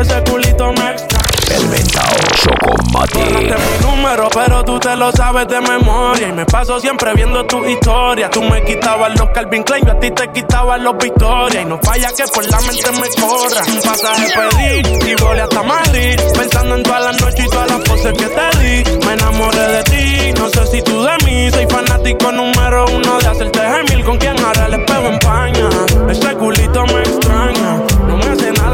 Ese 0.00 0.22
culito 0.28 0.72
me 0.72 0.90
extraña. 0.90 1.22
El 1.54 1.66
Borraste 1.66 2.34
Chocomatic. 2.42 3.22
mi 3.58 3.86
número, 3.86 4.28
pero 4.32 4.64
tú 4.64 4.78
te 4.78 4.96
lo 4.96 5.12
sabes 5.12 5.46
de 5.48 5.60
memoria. 5.60 6.28
Y 6.28 6.32
me 6.32 6.46
paso 6.46 6.80
siempre 6.80 7.12
viendo 7.14 7.44
tu 7.44 7.64
historia. 7.64 8.30
Tú 8.30 8.42
me 8.42 8.62
quitabas 8.64 9.18
los 9.18 9.28
Calvin 9.30 9.62
Klein, 9.62 9.84
yo 9.84 9.92
a 9.92 10.00
ti 10.00 10.10
te 10.10 10.28
quitaba 10.32 10.78
los 10.78 10.96
Victoria. 10.96 11.62
Y 11.62 11.64
no 11.64 11.78
falla 11.82 12.08
que 12.16 12.24
por 12.32 12.44
la 12.50 12.60
mente 12.60 12.90
me 12.92 13.08
corra. 13.20 13.62
Un 13.68 13.82
pasaje 13.82 14.26
pedí 14.34 15.10
y 15.10 15.14
volé 15.22 15.42
hasta 15.42 15.62
Madrid. 15.62 16.20
Pensando 16.36 16.74
en 16.76 16.82
todas 16.82 17.04
las 17.04 17.20
noches 17.20 17.44
y 17.44 17.48
todas 17.48 17.70
las 17.70 17.80
poses 17.80 18.12
que 18.12 18.26
te 18.26 18.58
di. 18.58 19.06
Me 19.06 19.12
enamoré 19.12 19.66
de 19.66 19.82
ti, 19.84 20.32
no 20.40 20.48
sé 20.48 20.66
si 20.66 20.82
tú 20.82 21.02
de 21.02 21.16
mí. 21.24 21.50
Soy 21.50 21.66
fanático 21.66 22.32
número 22.32 22.86
uno 22.86 23.18
de 23.18 23.26
hacerte 23.26 23.60
gemil. 23.60 24.04
Con 24.04 24.16
quien 24.18 24.38
ahora 24.38 24.66
el 24.66 24.74
espejo 24.74 25.06
empaña. 25.06 25.68
Ese 26.08 26.34
culito 26.34 26.84
me 26.86 27.00
extraña. 27.00 27.81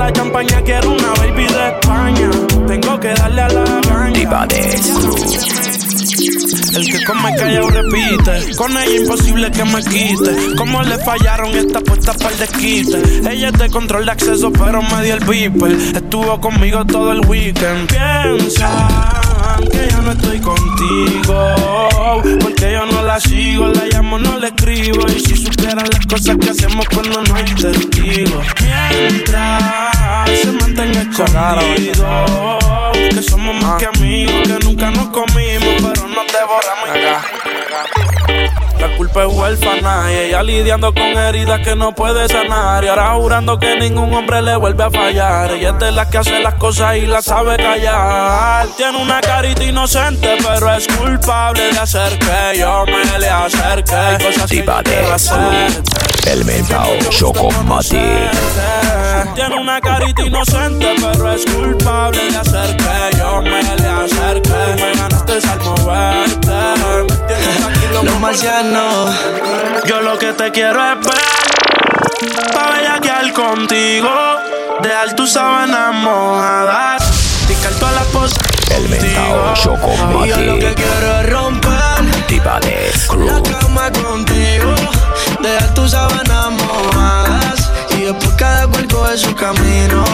La 0.08 0.14
champaña, 0.14 0.62
quiero 0.62 0.92
una 0.92 1.12
baby 1.18 1.46
de 1.46 1.68
España. 1.68 2.30
Tengo 2.66 2.98
que 2.98 3.08
darle 3.08 3.42
a 3.42 3.48
la 3.50 3.64
caña. 3.82 4.18
Divades 4.18 4.80
Crew. 4.96 5.14
El 6.76 6.90
que 6.90 7.04
come 7.04 7.36
callado 7.36 7.68
repite. 7.68 8.56
Con 8.56 8.72
ella 8.72 8.96
imposible 9.02 9.50
que 9.50 9.64
me 9.66 9.82
quite. 9.82 10.56
Como 10.56 10.82
le 10.82 10.96
fallaron 10.96 11.54
esta 11.54 11.80
puesta 11.80 12.14
para 12.14 12.30
el 12.30 12.38
desquite. 12.38 13.30
Ella 13.30 13.48
es 13.48 13.58
de 13.58 13.68
control 13.68 14.06
de 14.06 14.12
acceso, 14.12 14.50
pero 14.50 14.80
me 14.80 15.04
dio 15.04 15.12
el 15.12 15.24
beeper. 15.26 15.72
Estuvo 15.72 16.40
conmigo 16.40 16.86
todo 16.86 17.12
el 17.12 17.20
weekend. 17.26 17.88
Piensan 17.88 19.17
que 19.66 19.88
yo 19.90 20.02
no 20.02 20.12
estoy 20.12 20.40
contigo. 20.40 21.54
Porque 22.40 22.72
yo 22.72 22.86
no 22.86 23.02
la 23.02 23.20
sigo, 23.20 23.68
la 23.68 23.86
llamo, 23.86 24.18
no 24.18 24.38
le 24.38 24.48
escribo. 24.48 25.06
Y 25.08 25.20
si 25.20 25.36
supieran 25.36 25.88
las 25.90 26.06
cosas 26.06 26.36
que 26.38 26.50
hacemos 26.50 26.86
cuando 26.88 27.22
no 27.22 27.34
hay 27.34 27.44
testigos. 27.44 28.46
Mientras 28.90 30.30
se 30.40 30.52
mantenga 30.52 31.02
escondido. 31.02 32.58
Que 33.10 33.22
somos 33.22 33.62
más 33.62 33.78
que 33.78 33.86
amigos, 33.86 34.34
que 34.46 34.58
nunca 34.64 34.90
nos 34.90 35.08
comimos, 35.08 35.74
pero 35.82 36.08
nos 36.08 36.26
devoramos. 36.32 36.88
La 38.78 38.96
culpa 38.96 39.24
es 39.24 39.32
huérfana 39.32 40.12
y 40.12 40.16
ella 40.16 40.42
lidiando 40.42 40.94
con 40.94 41.02
heridas 41.02 41.60
que 41.60 41.74
no 41.74 41.92
puede 41.92 42.28
sanar. 42.28 42.84
Y 42.84 42.88
ahora 42.88 43.14
jurando 43.14 43.58
que 43.58 43.76
ningún 43.76 44.14
hombre 44.14 44.40
le 44.40 44.56
vuelve 44.56 44.84
a 44.84 44.90
fallar. 44.90 45.50
Ella 45.50 45.70
es 45.70 45.78
de 45.78 45.92
las 45.92 46.06
que 46.08 46.18
hace 46.18 46.40
las 46.40 46.54
cosas 46.54 46.96
y 46.96 47.06
las 47.06 47.24
sabe 47.24 47.56
callar. 47.56 48.66
Tiene 48.76 48.98
una 48.98 49.20
carita 49.20 49.64
inocente, 49.64 50.36
pero 50.42 50.74
es 50.74 50.86
culpable 50.86 51.72
de 51.72 51.78
hacer 51.78 52.18
que 52.18 52.58
yo 52.58 52.84
me 52.86 53.18
le 53.18 53.28
acerque. 53.28 53.94
Hay 53.94 54.24
cosas 54.24 54.50
que 54.50 54.56
yo 54.58 54.64
quiero 54.64 54.98
Divades 54.98 55.30
hacer. 55.30 55.82
El 56.26 56.44
mentao 56.44 56.98
Chocomatic. 57.10 57.98
Tiene 59.34 59.56
una 59.56 59.80
carita 59.80 60.22
inocente, 60.22 60.94
pero 61.00 61.32
es 61.32 61.44
culpable 61.46 62.30
de 62.30 62.36
hacer 62.36 62.76
que 62.76 63.18
yo 63.18 63.42
me 63.42 63.62
le 63.62 63.88
acerque. 63.88 64.50
Me 64.76 64.92
ganaste 64.94 65.32
al 65.48 65.60
moverte. 65.64 67.18
Tienes 67.26 67.77
como 67.98 68.20
marcianos. 68.20 69.11
Yo 69.87 70.00
lo 70.00 70.18
que 70.18 70.32
te 70.32 70.50
quiero 70.52 70.80
es 70.92 71.00
ver 71.00 72.52
Pa' 72.52 72.70
bellaquear 72.72 73.32
contigo 73.32 74.11
Dejar 74.82 75.14
tus 75.16 75.32
sábanas 75.32 75.94
mojadas. 75.94 77.02
Ticar 77.48 77.72
todas 77.74 77.94
las 77.94 78.06
poses. 78.06 78.38
El 78.76 78.88
mentao 78.88 79.54
Y 80.24 80.28
yo 80.28 80.37
lo 80.38 80.58
que 80.58 80.74
quiero 80.74 81.20
es 81.20 81.30
romper 81.30 82.26
Tibades 82.26 83.08
la 83.08 83.14
Crew. 83.14 83.42
cama 83.42 83.90
contigo. 83.90 84.74
Dejar 85.40 85.74
tus 85.74 85.90
sábanas 85.90 86.50
mojadas. 86.50 87.70
Y 87.96 88.02
después 88.02 88.30
cada 88.37 88.66
cual 88.68 88.87
coge 88.87 89.16
su 89.16 89.34
camino. 89.34 90.04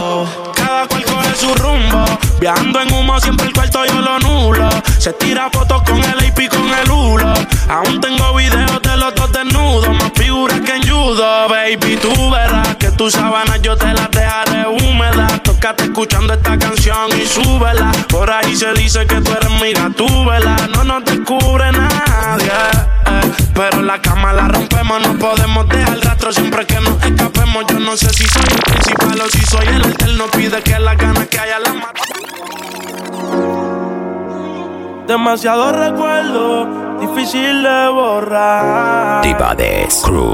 Oh. 0.00 0.26
Cada 0.54 0.86
cual 0.86 1.04
coge 1.04 1.34
su 1.34 1.54
rumbo. 1.56 2.04
Viajando 2.38 2.80
en 2.80 2.92
humo, 2.92 3.18
siempre 3.20 3.46
el 3.46 3.52
cuarto 3.52 3.84
yo 3.86 4.00
lo 4.00 4.18
nulo. 4.20 4.68
Se 4.98 5.12
tira 5.14 5.48
fotos 5.50 5.82
con 5.82 5.96
el. 6.04 6.23
Aún 7.68 8.00
tengo 8.00 8.34
videos 8.34 8.82
de 8.82 8.96
los 8.96 9.14
dos 9.14 9.32
desnudos. 9.32 9.88
Más 9.88 10.12
figuras 10.14 10.60
que 10.60 10.72
en 10.76 10.82
judo, 10.82 11.48
baby. 11.48 11.96
Tú 11.96 12.30
verás 12.30 12.76
que 12.76 12.90
tus 12.92 13.12
sábanas 13.12 13.60
yo 13.62 13.76
te 13.76 13.92
las 13.92 14.10
dejaré 14.10 14.66
húmedas. 14.68 15.42
Tócate 15.42 15.84
escuchando 15.84 16.34
esta 16.34 16.58
canción 16.58 17.08
y 17.20 17.26
súbela. 17.26 17.90
Por 18.08 18.30
ahí 18.30 18.54
se 18.54 18.72
dice 18.74 19.06
que 19.06 19.20
tú 19.20 19.32
eres 19.32 19.50
mi 19.60 19.72
gatúbela. 19.72 20.56
No 20.74 20.84
nos 20.84 21.04
descubre 21.04 21.72
nadie. 21.72 22.46
eh. 22.46 23.32
Pero 23.54 23.82
la 23.82 24.00
cama 24.02 24.32
la 24.32 24.48
rompemos, 24.48 25.00
no 25.06 25.14
podemos 25.18 25.68
dejar 25.68 25.98
rastro 26.00 26.32
siempre 26.32 26.66
que 26.66 26.80
nos 26.80 27.02
escapemos. 27.02 27.64
Yo 27.68 27.78
no 27.78 27.96
sé 27.96 28.08
si 28.10 28.24
soy 28.26 28.42
el 28.50 28.62
principal 28.62 29.20
o 29.20 29.28
si 29.30 29.40
soy 29.46 29.66
el 29.68 29.82
alterno. 29.84 30.24
Pide 30.32 30.62
que 30.62 30.78
las 30.78 30.96
ganas 30.96 31.26
que 31.28 31.38
haya 31.38 31.58
las 31.60 31.74
mato. 31.74 32.02
Demasiado 35.06 35.70
recuerdo, 35.72 36.93
difícil 37.06 37.62
de 37.62 37.88
borrar. 37.88 39.22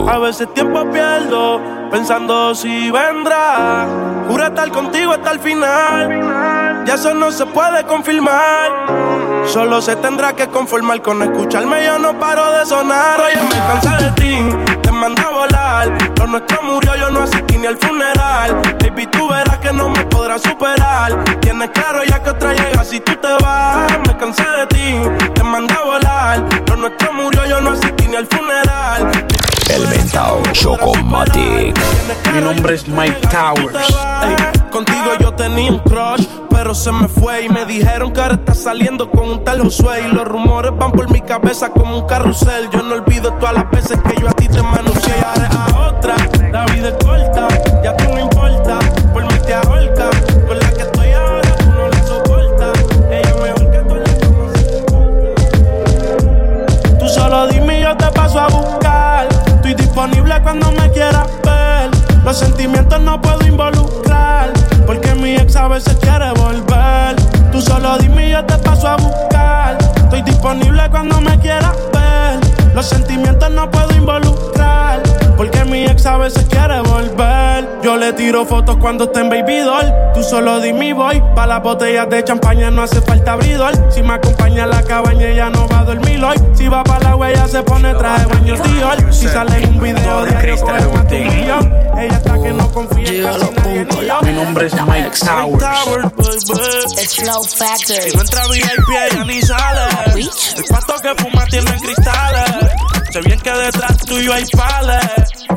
A 0.09 0.19
veces 0.19 0.53
tiempo 0.55 0.85
pierdo, 0.91 1.61
pensando 1.91 2.55
si 2.55 2.91
vendrá. 2.91 3.87
Juro 4.29 4.47
estar 4.47 4.71
contigo 4.71 5.13
hasta 5.13 5.33
el 5.33 5.41
final. 5.41 6.85
Ya 6.87 6.95
eso 6.95 7.15
no 7.15 7.31
se 7.31 7.47
puede 7.47 7.85
confirmar. 7.85 8.71
Solo 9.47 9.81
se 9.81 9.97
tendrá 9.97 10.35
que 10.35 10.47
conformar 10.49 11.03
con 11.03 11.23
escucharme. 11.23 11.85
Yo 11.85 11.99
no 11.99 12.19
paro 12.19 12.53
de 12.53 12.65
sonar. 12.67 13.21
Oye, 13.21 13.43
me 13.43 13.57
cansé 13.57 14.05
de 14.05 14.11
ti, 14.13 14.39
te 14.83 14.93
mandé 14.93 15.23
a 15.23 15.31
volar. 15.31 15.99
Lo 16.19 16.27
nuestro 16.27 16.63
murió, 16.63 16.95
yo 16.97 17.11
no 17.11 17.23
asistí 17.23 17.59
ni 17.59 17.67
al 17.67 17.77
funeral. 17.77 18.61
Baby, 18.81 19.07
tú 19.07 19.29
verás 19.29 19.59
que 19.59 19.73
no 19.73 19.89
me 19.89 20.05
podrás 20.05 20.43
superar. 20.43 21.25
Tienes 21.41 21.71
claro 21.71 22.05
ya 22.05 22.23
que 22.23 22.31
otra 22.31 22.53
llega 22.53 22.85
si 22.85 23.01
tú 23.01 23.15
te 23.17 23.33
vas. 23.43 23.91
Me 24.07 24.17
cansé 24.17 24.45
de 24.45 24.67
ti, 24.67 25.31
te 25.35 25.43
mandé 25.43 25.75
a 25.75 25.85
volar. 25.85 26.60
Lo 26.67 26.77
nuestro 26.77 27.13
murió, 27.13 27.47
yo 27.47 27.61
no 27.61 27.71
asistí 27.71 28.07
ni 28.09 28.17
al 28.17 28.27
funeral. 28.27 29.11
El 29.75 29.87
mentao 29.89 30.43
Chocomatic. 30.53 31.79
Mi 32.35 32.41
nombre 32.41 32.75
es 32.75 32.89
Mike 32.89 33.29
Towers. 33.29 33.77
Ey, 34.23 34.71
contigo 34.71 35.13
yo 35.21 35.33
tenía 35.35 35.71
un 35.71 35.79
crush, 35.81 36.27
pero 36.51 36.75
se 36.75 36.91
me 36.91 37.07
fue 37.09 37.45
y 37.45 37.49
me 37.49 37.65
dijeron 37.65 38.13
que 38.13 38.21
ahora 38.21 38.35
estás 38.35 38.59
saliendo 38.59 39.11
con 39.11 39.29
un 39.29 39.45
tal 39.45 39.63
Josué. 39.63 40.09
Y 40.09 40.15
los 40.15 40.27
rumores 40.27 40.73
van 40.77 40.93
por 40.93 41.11
mi 41.11 41.21
cabeza 41.21 41.71
como 41.71 41.99
un 41.99 42.07
carrusel. 42.07 42.69
Yo 42.71 42.83
no 42.83 42.95
olvido 42.95 43.33
todas 43.35 43.55
las 43.55 43.71
veces 43.71 43.99
que 44.01 44.21
yo 44.21 44.29
a 44.29 44.33
ti 44.33 44.49
te 44.49 44.63
manoseé 44.63 44.90
Los 72.81 72.89
sentimientos 72.89 73.51
no 73.51 73.71
puedo 73.71 73.95
involucrar. 73.95 75.03
Porque 75.37 75.67
mi 75.67 75.85
ex 75.85 76.07
a 76.07 76.17
veces 76.17 76.47
quiere 76.47 76.81
volver. 76.81 77.40
Yo 77.83 77.97
le 77.97 78.13
tiro 78.13 78.45
fotos 78.45 78.77
cuando 78.77 79.05
esté 79.05 79.21
en 79.21 79.31
baby 79.31 79.59
doll. 79.61 79.87
Tú 80.13 80.23
solo 80.23 80.61
dime 80.61 80.89
y 80.89 80.93
voy. 80.93 81.23
Pa' 81.35 81.47
las 81.47 81.63
botellas 81.63 82.11
de 82.11 82.23
champaña 82.23 82.71
no 82.71 82.83
hace 82.83 83.01
falta 83.01 83.33
abridor. 83.33 83.73
Si 83.91 84.03
me 84.03 84.15
acompaña 84.15 84.65
a 84.65 84.67
la 84.67 84.83
cabaña, 84.83 85.29
ella 85.29 85.49
no 85.49 85.67
va 85.67 85.81
a 85.81 85.85
dormir 85.85 86.23
hoy. 86.23 86.37
Si 86.55 86.69
va 86.69 86.85
pa' 86.85 86.99
la 86.99 87.17
huella, 87.17 87.49
se 87.49 87.63
pone 87.63 87.95
traje 87.95 88.27
de 88.27 88.35
baño 88.35 88.55
Dior. 88.63 89.15
Si 89.15 89.27
sale 89.29 89.63
en 89.63 89.71
un 89.71 89.81
video 89.81 90.25
de 90.25 91.25
millón. 91.25 91.75
Ella 91.99 92.17
está 92.17 92.35
que 92.43 92.53
no 92.53 92.71
confía 92.71 93.33
nadie 93.33 93.87
ni 93.87 94.07
yo. 94.07 94.23
Mi 94.23 94.33
nombre 94.33 94.67
es 94.67 94.75
Mike 94.75 95.11
Towers. 95.19 96.45
It's 97.03 97.17
Flow 97.17 97.43
Factory. 97.45 98.11
Si 98.11 98.17
no 98.17 98.23
entra 98.23 98.43
VIP, 98.49 98.89
ella 99.11 99.25
ni 99.25 99.41
sale. 99.41 100.21
El 100.57 100.65
pato 100.65 100.95
que 101.01 101.23
fuma 101.23 101.47
tiene 101.47 101.73
cristales. 101.81 102.90
Sé 103.11 103.21
bien 103.23 103.41
que 103.41 103.51
detrás 103.51 103.97
tuyo 103.99 104.33
hay 104.33 104.45
pales. 104.47 105.05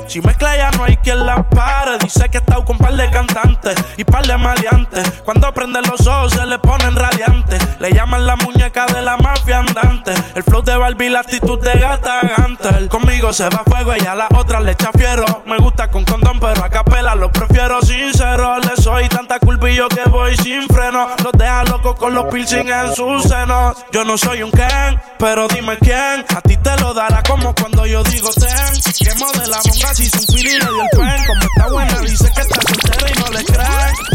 Si 0.08 0.20
mezcla 0.22 0.58
ya 0.58 0.72
no 0.72 0.86
hay 0.86 0.98
quien 0.98 1.24
la 1.24 1.48
pare. 1.50 2.00
Dice 2.00 2.28
que 2.30 2.38
está 2.38 2.56
con 2.66 2.78
par 2.80 2.96
de 2.96 3.10
cantantes 3.12 3.76
y 3.96 4.04
par 4.04 4.26
de 4.26 4.36
maleantes. 4.38 5.22
Cuando 5.24 5.54
prende 5.54 5.80
los 5.82 6.08
ojos 6.08 6.34
se 6.34 6.46
le 6.48 6.58
ponen 6.58 6.96
radiantes. 6.96 7.62
Le 7.80 7.92
llaman 7.92 8.26
la 8.26 8.36
muñeca 8.38 8.88
de 8.88 9.02
la 9.04 9.18
mafia 9.18 9.60
andante. 9.60 10.14
El 10.34 10.44
flow 10.44 10.64
de 10.64 10.76
Barbie, 10.78 11.10
la 11.10 11.20
actitud 11.20 11.60
de 11.62 11.80
gata 11.80 12.22
Gantel. 12.38 12.90
Conmigo 12.90 13.32
se 13.32 13.48
va 13.50 13.64
fuego, 13.66 13.94
ella 13.94 14.14
a 14.14 14.16
la 14.16 14.28
otra 14.36 14.60
le 14.60 14.72
echa 14.72 14.92
fiero. 14.92 15.44
Me 15.46 15.58
gusta 15.58 15.92
con 15.92 16.06
condón, 16.06 16.40
pero 16.40 16.64
a 16.64 16.70
capela 16.70 17.14
lo 17.14 17.32
prefiero 17.32 17.82
sincero. 17.82 18.58
Le 18.60 18.82
soy 18.84 19.08
tanta 19.08 19.40
culpillo 19.40 19.88
que 19.88 20.04
voy 20.10 20.36
sin 20.36 20.68
freno. 20.68 21.08
Los 21.24 21.32
deja 21.34 21.64
locos 21.64 21.96
con 21.96 22.14
los 22.14 22.26
piercing 22.26 22.68
en 22.68 22.94
sus 22.94 23.24
senos. 23.24 23.78
Yo 23.94 24.04
no 24.04 24.18
soy 24.18 24.44
un 24.44 24.52
Ken, 24.52 25.00
pero 25.18 25.48
dime 25.48 25.78
quién. 25.78 26.26
A 26.36 26.42
ti 26.42 26.58
te 26.58 26.76
lo 26.82 26.94
dará 26.94 27.24
como 27.24 27.56
cuando 27.56 27.86
yo 27.86 28.04
digo 28.04 28.30
ten. 28.34 28.82
Quemo 29.00 29.32
de 29.32 29.48
la 29.48 29.58
monga 29.66 29.94
si 29.96 30.04
un 30.04 30.26
pili 30.36 30.52
le 30.52 30.60
dio 30.60 30.82
el 30.82 30.90
pen. 30.92 31.26
Como 31.28 31.42
está 31.42 31.68
buena, 31.72 32.00
dice 32.00 32.30
que 32.36 32.42
está 32.42 32.62
soltera 32.62 33.10
y 33.10 33.20
no 33.20 33.30
le 33.30 33.46
creen. 33.46 34.14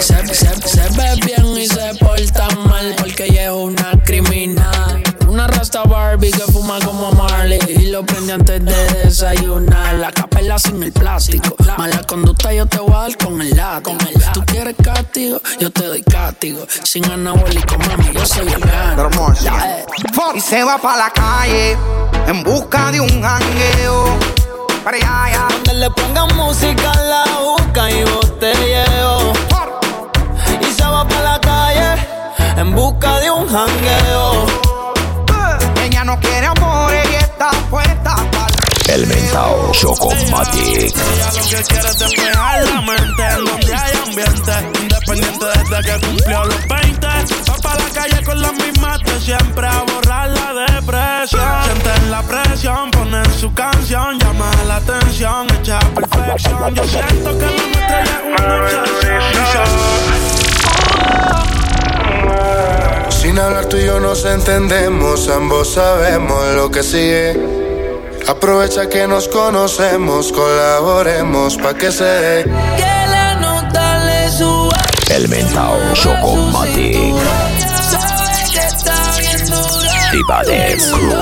Se, 0.00 0.34
se, 0.34 0.88
ve 0.96 1.26
bien 1.26 1.46
y 1.58 1.66
se 1.66 1.94
porta 2.00 2.48
mal 2.66 2.94
porque 2.98 3.24
ella 3.26 3.44
es 3.44 3.50
una 3.50 3.92
criminal. 4.04 5.02
Una 5.28 5.46
rasta 5.46 5.82
Barbie 5.82 6.30
que 6.30 6.52
fuma 6.52 6.78
como 6.80 7.12
Marley 7.12 7.58
y 7.68 7.81
lo 7.92 8.02
prende 8.06 8.32
antes 8.32 8.64
de 8.64 8.84
desayunar. 9.04 9.94
La 9.96 10.10
capela 10.10 10.58
sin 10.58 10.82
el 10.82 10.92
plástico. 10.92 11.54
Mala 11.76 12.02
conducta 12.04 12.50
yo 12.52 12.64
te 12.64 12.78
voy 12.78 12.94
a 12.94 13.00
dar 13.00 13.16
con 13.18 13.40
el 13.40 13.54
látigo. 13.54 13.98
Tú 14.32 14.42
quieres 14.46 14.76
castigo, 14.82 15.40
yo 15.60 15.70
te 15.70 15.84
doy 15.84 16.02
castigo. 16.02 16.66
Sin 16.84 17.04
anabólico, 17.10 17.76
mami, 17.78 18.14
yo 18.14 18.24
soy 18.24 18.48
el 18.48 18.60
gano. 18.60 19.10
Y 20.34 20.40
se 20.40 20.64
va 20.64 20.78
pa' 20.78 20.96
la 20.96 21.10
calle 21.10 21.76
en 22.26 22.42
busca 22.42 22.90
de 22.90 23.00
un 23.02 23.22
jangueo. 23.22 24.18
Para 24.82 24.96
allá, 24.96 25.24
allá. 25.24 25.48
Donde 25.50 25.74
le 25.74 25.90
pongan 25.90 26.34
música 26.34 26.94
la 26.94 27.24
busca 27.42 27.90
y 27.90 28.04
botelleo. 28.04 29.32
Y 30.62 30.72
se 30.72 30.84
va 30.84 31.06
pa' 31.06 31.20
la 31.20 31.38
calle 31.40 32.06
en 32.56 32.74
busca 32.74 33.20
de 33.20 33.30
un 33.30 33.46
jangueo. 33.46 34.46
Ella 35.84 36.04
no 36.04 36.18
quiere 36.20 36.48
está 37.42 37.50
puesta 37.70 38.14
para 38.30 38.94
El 38.94 39.06
mentao 39.06 39.72
Chocomatic. 39.72 40.94
Ella 40.94 41.32
lo 41.34 41.42
que 41.42 41.62
quiere 41.64 41.88
es 41.88 41.98
despejar 41.98 42.64
la 42.64 42.80
mente 42.82 43.22
en 43.22 43.44
donde 43.44 43.74
hay 43.74 43.92
ambiente. 44.06 44.52
Independiente 44.80 45.46
desde 45.46 45.82
que 45.82 46.06
cumplió 46.06 46.44
los 46.44 46.68
20. 46.68 47.06
Va 47.06 47.56
pa' 47.62 47.74
la 47.78 47.88
calle 47.92 48.24
con 48.24 48.40
las 48.40 48.52
mismas 48.52 48.98
de 49.00 49.20
siempre 49.20 49.66
a 49.66 49.82
borrar 49.82 50.28
la 50.28 50.54
depresión. 50.54 51.64
Sienten 51.64 52.10
la 52.10 52.22
presión, 52.22 52.90
ponen 52.90 53.34
su 53.38 53.52
canción, 53.54 54.18
llama 54.20 54.50
la 54.66 54.76
atención, 54.76 55.46
echa 55.60 55.80
perfección. 55.94 56.74
Yo 56.74 56.84
siento 56.84 57.38
que 57.38 57.46
la 57.46 57.90
ya 57.90 59.62
es 59.62 59.70
una 59.70 59.90
obsesión. 59.96 61.61
Sin 63.22 63.38
hablar 63.38 63.66
tú 63.66 63.76
y 63.76 63.86
yo 63.86 64.00
nos 64.00 64.24
entendemos, 64.24 65.28
ambos 65.28 65.74
sabemos 65.74 66.44
lo 66.56 66.68
que 66.72 66.82
sigue. 66.82 67.38
Aprovecha 68.26 68.88
que 68.88 69.06
nos 69.06 69.28
conocemos, 69.28 70.32
colaboremos 70.32 71.56
pa' 71.56 71.72
que 71.72 71.92
se 71.92 72.02
dé. 72.02 72.42
Que 72.42 73.06
la 73.14 73.36
nota 73.36 74.04
le 74.04 74.28
suba. 74.28 74.76
El 75.08 75.28
mentao 75.28 75.78
Chocomatic. 75.94 77.14
Tibades 80.10 80.90
Crew. 80.90 81.12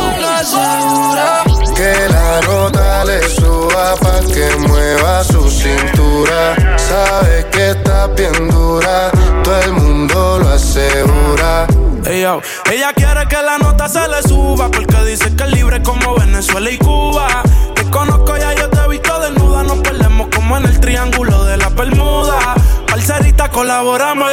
Que 1.76 1.92
la 2.08 2.40
nota 2.46 3.04
le 3.04 3.28
suba 3.28 3.94
pa' 3.96 4.20
que 4.32 4.48
mueva 4.68 5.22
su 5.22 5.50
cintura. 5.50 6.56
Sabe 6.78 7.46
que 7.52 7.72
está 7.72 8.06
bien 8.06 8.48
dura, 8.48 9.10
todo 9.44 9.60
el 9.60 9.72
mundo 9.74 10.38
lo 10.38 10.48
asegura. 10.48 11.66
Ella 12.12 12.92
quiere 12.92 13.28
que 13.28 13.40
la 13.40 13.56
nota 13.58 13.88
se 13.88 14.00
le 14.08 14.20
suba, 14.22 14.68
porque 14.68 14.96
dice 15.04 15.32
que 15.36 15.44
es 15.44 15.52
libre 15.52 15.80
como 15.80 16.16
Venezuela 16.16 16.68
y 16.68 16.76
Cuba. 16.76 17.42
Te 17.76 17.88
conozco 17.88 18.36
ya, 18.36 18.52
yo 18.52 18.68
te 18.68 18.80
he 18.80 18.88
visto 18.88 19.16
desnuda, 19.20 19.62
nos 19.62 19.78
perdemos 19.78 20.26
como 20.34 20.56
en 20.56 20.64
el 20.64 20.80
triángulo 20.80 21.44
de 21.44 21.56
la 21.56 21.68
Bermuda. 21.68 22.54
Parcerita, 22.88 23.48
colaborame, 23.48 24.24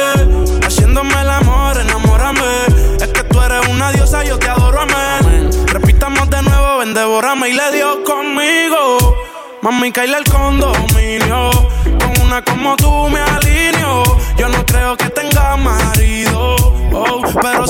haciéndome 0.66 1.20
el 1.20 1.30
amor, 1.30 1.78
enamórame. 1.78 2.42
Es 3.00 3.08
que 3.08 3.22
tú 3.22 3.40
eres 3.40 3.68
una 3.68 3.92
diosa, 3.92 4.24
yo 4.24 4.40
te 4.40 4.48
adoro, 4.48 4.80
amén. 4.80 5.48
Repitamos 5.68 6.28
de 6.30 6.42
nuevo, 6.42 6.78
ven, 6.78 6.94
devorame 6.94 7.50
y 7.50 7.52
le 7.52 7.72
dio 7.72 8.02
conmigo. 8.02 9.14
Mami, 9.62 9.92
caíle 9.92 10.16
el 10.16 10.24
condominio. 10.24 11.50
Con 11.84 12.26
una 12.26 12.42
como 12.42 12.74
tú 12.74 13.08
me 13.08 13.20
alineo. 13.20 14.02
Yo 14.36 14.48
no 14.48 14.66
creo 14.66 14.96
que 14.96 15.10
tenga 15.10 15.56
marido. 15.56 16.56
Oh, 16.90 17.22
pero 17.40 17.66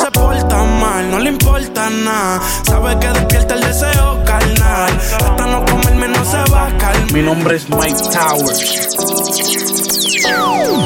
nada. 2.05 2.41
Sabe 2.65 2.99
que 2.99 3.09
despierta 3.09 3.55
el 3.55 3.61
deseo 3.61 4.25
carnal. 4.25 4.91
Hasta 5.15 5.47
no 5.47 5.65
comerme 5.65 6.09
no 6.09 6.25
se 6.25 6.39
va 6.53 6.67
a 6.67 6.79
calmar. 6.79 7.13
Mi 7.13 7.23
nombre 7.23 7.57
es 7.57 7.69
Mike 7.69 8.03
Towers. 8.13 8.97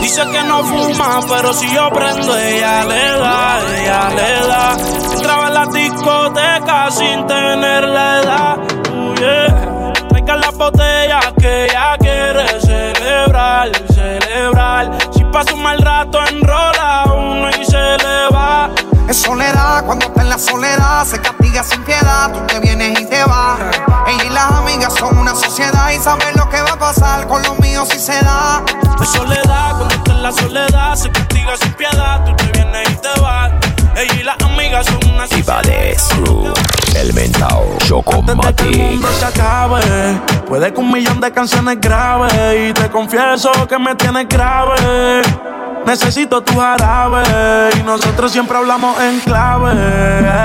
Dice 0.01 0.23
que 0.31 0.43
no 0.45 0.65
fuma, 0.65 1.21
pero 1.29 1.53
si 1.53 1.73
yo 1.75 1.91
prendo, 1.91 2.37
ella 2.37 2.85
le 2.85 3.19
da, 3.19 3.61
ella 3.77 4.09
le 4.11 4.47
da. 4.47 4.77
Entraba 5.15 5.49
en 5.49 5.55
la 5.55 5.67
discoteca 5.67 6.91
sin 6.91 7.27
tener 7.27 7.85
la 7.85 8.23
edad. 8.23 8.59
Uh, 8.93 9.15
yeah. 9.15 9.93
Traiga 10.09 10.37
la 10.37 10.51
botella 10.51 11.21
que 11.39 11.65
ella 11.65 11.97
quiere 11.99 12.61
celebrar, 12.61 13.71
celebrar. 13.95 14.91
Si 15.13 15.25
pasa 15.25 15.55
un 15.55 15.63
mal 15.63 15.79
rato, 15.79 16.19
enrola 16.27 17.05
uno 17.07 17.49
y 17.51 17.65
se 17.65 17.77
le 17.77 18.29
va. 18.33 18.71
Es 19.09 19.17
soledad, 19.21 19.85
cuando 19.85 20.07
está 20.07 20.23
en 20.23 20.29
la 20.29 20.39
soledad, 20.39 21.05
se 21.05 21.21
castiga 21.21 21.63
sin 21.63 21.83
piedad. 21.85 22.33
Tú 22.33 22.41
te 22.47 22.61
vienes 22.61 23.01
y 23.01 23.07
te 23.07 23.25
vas. 23.25 23.59
Ella 24.07 24.25
y 24.25 24.31
las 24.31 24.51
amigas 24.53 24.95
son 24.95 25.19
una 25.19 25.35
sociedad 25.35 25.91
y 25.91 25.99
saben 25.99 26.35
lo 26.37 26.49
que 26.49 26.61
va 26.63 26.73
a 26.73 26.79
pasar 26.79 27.27
con 27.27 27.43
los 27.43 27.59
míos 27.61 27.89
si 27.91 27.99
se 27.99 28.21
da. 28.23 28.63
Es 29.01 29.09
soledad, 29.09 29.77
cuando 29.77 29.95
está 29.95 30.13
en 30.13 30.23
la 30.23 30.33
soledad, 30.33 30.95
se 30.95 31.11
castiga 31.11 31.57
sin 31.57 31.73
piedad. 31.75 32.25
Tú 32.25 32.35
te 32.37 32.45
vienes 32.53 32.91
y 32.91 32.95
te 32.97 33.21
vas. 33.21 33.62
Ella 34.03 34.21
y 34.21 34.23
las 34.25 34.37
amigas 34.43 34.87
son 34.87 35.15
una. 35.15 35.27
Tibades 35.27 36.09
Crew, 36.15 36.53
el 36.97 37.15
mentao 37.15 37.77
de 37.79 37.87
Chocomatic. 37.87 39.01
se 39.19 39.25
acabe, 39.25 39.81
puede 40.49 40.73
que 40.73 40.81
un 40.81 40.91
millón 40.91 41.21
de 41.21 41.31
canciones 41.31 41.79
graves. 41.81 42.33
Y 42.69 42.73
te 42.73 42.89
confieso 42.91 43.51
que 43.69 43.79
me 43.79 43.95
tienes 43.95 44.27
grave. 44.29 45.23
Necesito 45.87 46.43
tu 46.43 46.59
jarabe. 46.59 47.23
Y 47.79 47.83
nosotros 47.85 48.33
siempre 48.33 48.57
hablamos 48.57 49.01
en 49.01 49.21
clave. 49.21 49.73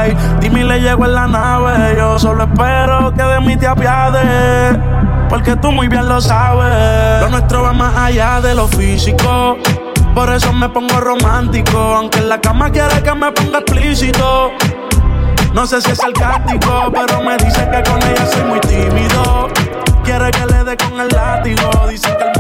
Ey, 0.06 0.18
dime 0.40 0.64
le 0.64 0.80
llego 0.80 1.06
en 1.06 1.14
la 1.14 1.28
nave. 1.28 1.96
Yo 1.98 2.20
solo 2.20 2.44
espero 2.44 3.14
que 3.14 3.24
de 3.24 3.40
mí 3.42 3.58
te 3.58 3.66
apiades. 3.66 4.78
Porque 5.30 5.56
tú 5.56 5.72
muy 5.72 5.88
bien 5.88 6.08
lo 6.08 6.22
sabes. 6.22 7.22
Lo 7.22 7.30
nuestro 7.30 7.64
va 7.64 7.74
más 7.74 7.96
allá 7.98 8.40
de 8.40 8.54
lo 8.54 8.68
físico. 8.68 9.58
Por 10.18 10.32
eso 10.32 10.52
me 10.52 10.68
pongo 10.68 11.00
romántico. 11.00 11.78
Aunque 11.78 12.18
en 12.18 12.30
la 12.30 12.42
cama 12.42 12.72
quiere 12.72 13.04
que 13.04 13.14
me 13.14 13.32
ponga 13.32 13.60
explícito. 13.60 14.52
No 15.54 15.68
sé 15.68 15.80
si 15.80 15.92
es 15.92 16.00
sarcástico, 16.00 16.92
pero 16.92 17.22
me 17.22 17.38
dice 17.38 17.70
que 17.70 17.84
con 17.88 18.02
ella 18.02 18.26
soy 18.26 18.44
muy 18.46 18.60
tímido. 18.62 19.48
Quiere 20.04 20.32
que 20.32 20.46
le 20.48 20.64
dé 20.64 20.76
con 20.76 21.00
el 21.00 21.10
látigo. 21.10 21.70
Dicen 21.88 22.18
que 22.18 22.24
el 22.24 22.37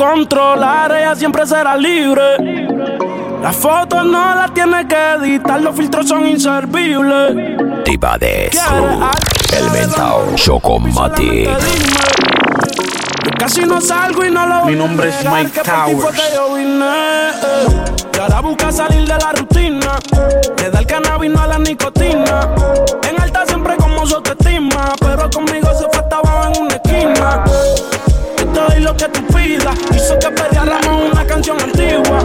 controlar, 0.00 0.92
ella 0.92 1.14
siempre 1.14 1.46
será 1.46 1.76
libre. 1.76 2.22
Las 3.42 3.54
fotos 3.54 4.02
no 4.06 4.34
las 4.34 4.54
tiene 4.54 4.88
que 4.88 4.96
editar, 4.96 5.60
los 5.60 5.76
filtros 5.76 6.08
son 6.08 6.26
inservibles. 6.26 7.84
Tibades 7.84 8.58
Crew, 8.58 9.58
el 9.58 9.70
mentao 9.70 10.34
Chocomatic. 10.36 11.50
Yo 13.24 13.30
casi 13.38 13.60
no 13.66 13.78
salgo 13.82 14.24
y 14.24 14.30
no 14.30 14.46
lo 14.46 14.64
Mi 14.64 14.74
nombre 14.74 15.10
es 15.10 15.22
voy 15.22 15.40
a 15.40 15.42
negar, 15.42 15.88
Mike 15.88 16.00
Towers. 16.00 16.18
Y 18.14 18.18
ahora 18.18 18.40
busca 18.40 18.72
salir 18.72 19.06
de 19.06 19.18
la 19.18 19.32
rutina. 19.32 19.98
Le 20.56 20.70
da 20.70 20.78
el 20.78 20.86
cannabis, 20.86 21.30
no 21.30 21.42
a 21.42 21.46
la 21.46 21.58
nicotina. 21.58 22.48
En 23.06 23.20
alta 23.20 23.44
siempre 23.46 23.76
como 23.76 24.06
su 24.06 24.16
autoestima. 24.16 24.94
Pero 24.98 25.28
conmigo 25.28 25.68
se 25.74 25.84
fue 25.90 26.02
hasta 26.02 26.16
abajo 26.16 26.52
en 26.54 26.62
una 26.62 26.74
esquina. 26.74 27.44
Yo 28.70 28.70
doy 28.70 28.80
lo 28.80 28.96
que 28.96 29.08
tú 29.08 29.26
pidas. 29.26 29.76
Hizo 29.94 30.18
que 30.18 30.30
perdiéramos 30.30 31.12
una 31.12 31.26
canción 31.26 31.60
antigua. 31.60 32.22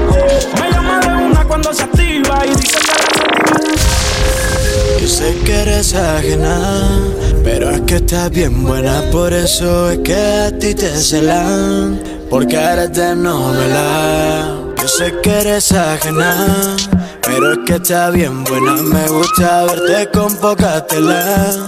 Me 0.61 0.71
llama 0.71 0.99
de 0.99 1.07
una 1.07 1.43
cuando 1.45 1.73
se 1.73 1.83
activa. 1.83 2.45
Y 2.45 2.49
dice 2.49 2.77
que 2.77 2.93
la 2.93 3.05
Yo 4.99 5.07
sé 5.07 5.35
que 5.45 5.61
eres 5.61 5.95
ajena, 5.95 6.89
pero 7.43 7.71
es 7.71 7.81
que 7.81 7.95
estás 7.95 8.29
bien 8.31 8.63
buena, 8.63 9.01
por 9.11 9.33
eso 9.33 9.89
es 9.91 9.99
que 9.99 10.15
a 10.15 10.51
ti 10.57 10.73
te 10.75 10.95
celan, 10.97 12.01
porque 12.29 12.55
eres 12.57 12.93
de 12.93 13.15
novela. 13.15 14.55
Yo 14.81 14.87
sé 14.87 15.13
que 15.21 15.41
eres 15.41 15.71
ajena, 15.71 16.75
pero 17.21 17.53
es 17.53 17.59
que 17.65 17.75
estás 17.75 18.11
bien 18.13 18.43
buena, 18.43 18.73
me 18.73 19.07
gusta 19.09 19.65
verte 19.65 20.09
con 20.11 20.35
poca 20.37 20.85
tela 20.85 21.65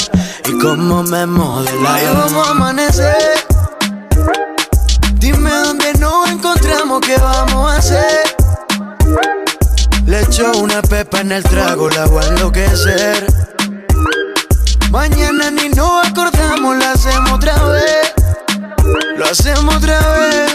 y 0.47 0.57
cómo 0.59 1.03
me 1.03 1.25
modela. 1.25 1.95
Ahí 1.95 2.05
vamos 2.13 2.47
a 2.47 2.51
amanecer. 2.51 3.46
Nos 6.07 6.31
encontramos, 6.31 7.01
qué 7.01 7.17
vamos 7.17 7.69
a 7.69 7.75
hacer. 7.75 8.35
Le 10.05 10.21
echo 10.21 10.49
una 10.53 10.81
pepa 10.81 11.19
en 11.19 11.33
el 11.33 11.43
trago, 11.43 11.89
la 11.89 12.05
voy 12.05 12.23
a 12.23 12.27
enloquecer. 12.29 13.27
Mañana 14.89 15.51
ni 15.51 15.67
nos 15.67 16.07
acordamos, 16.07 16.77
lo 16.77 16.85
hacemos 16.85 17.31
otra 17.31 17.61
vez. 17.65 18.13
Lo 19.17 19.25
hacemos 19.25 19.75
otra 19.75 19.99
vez. 20.17 20.46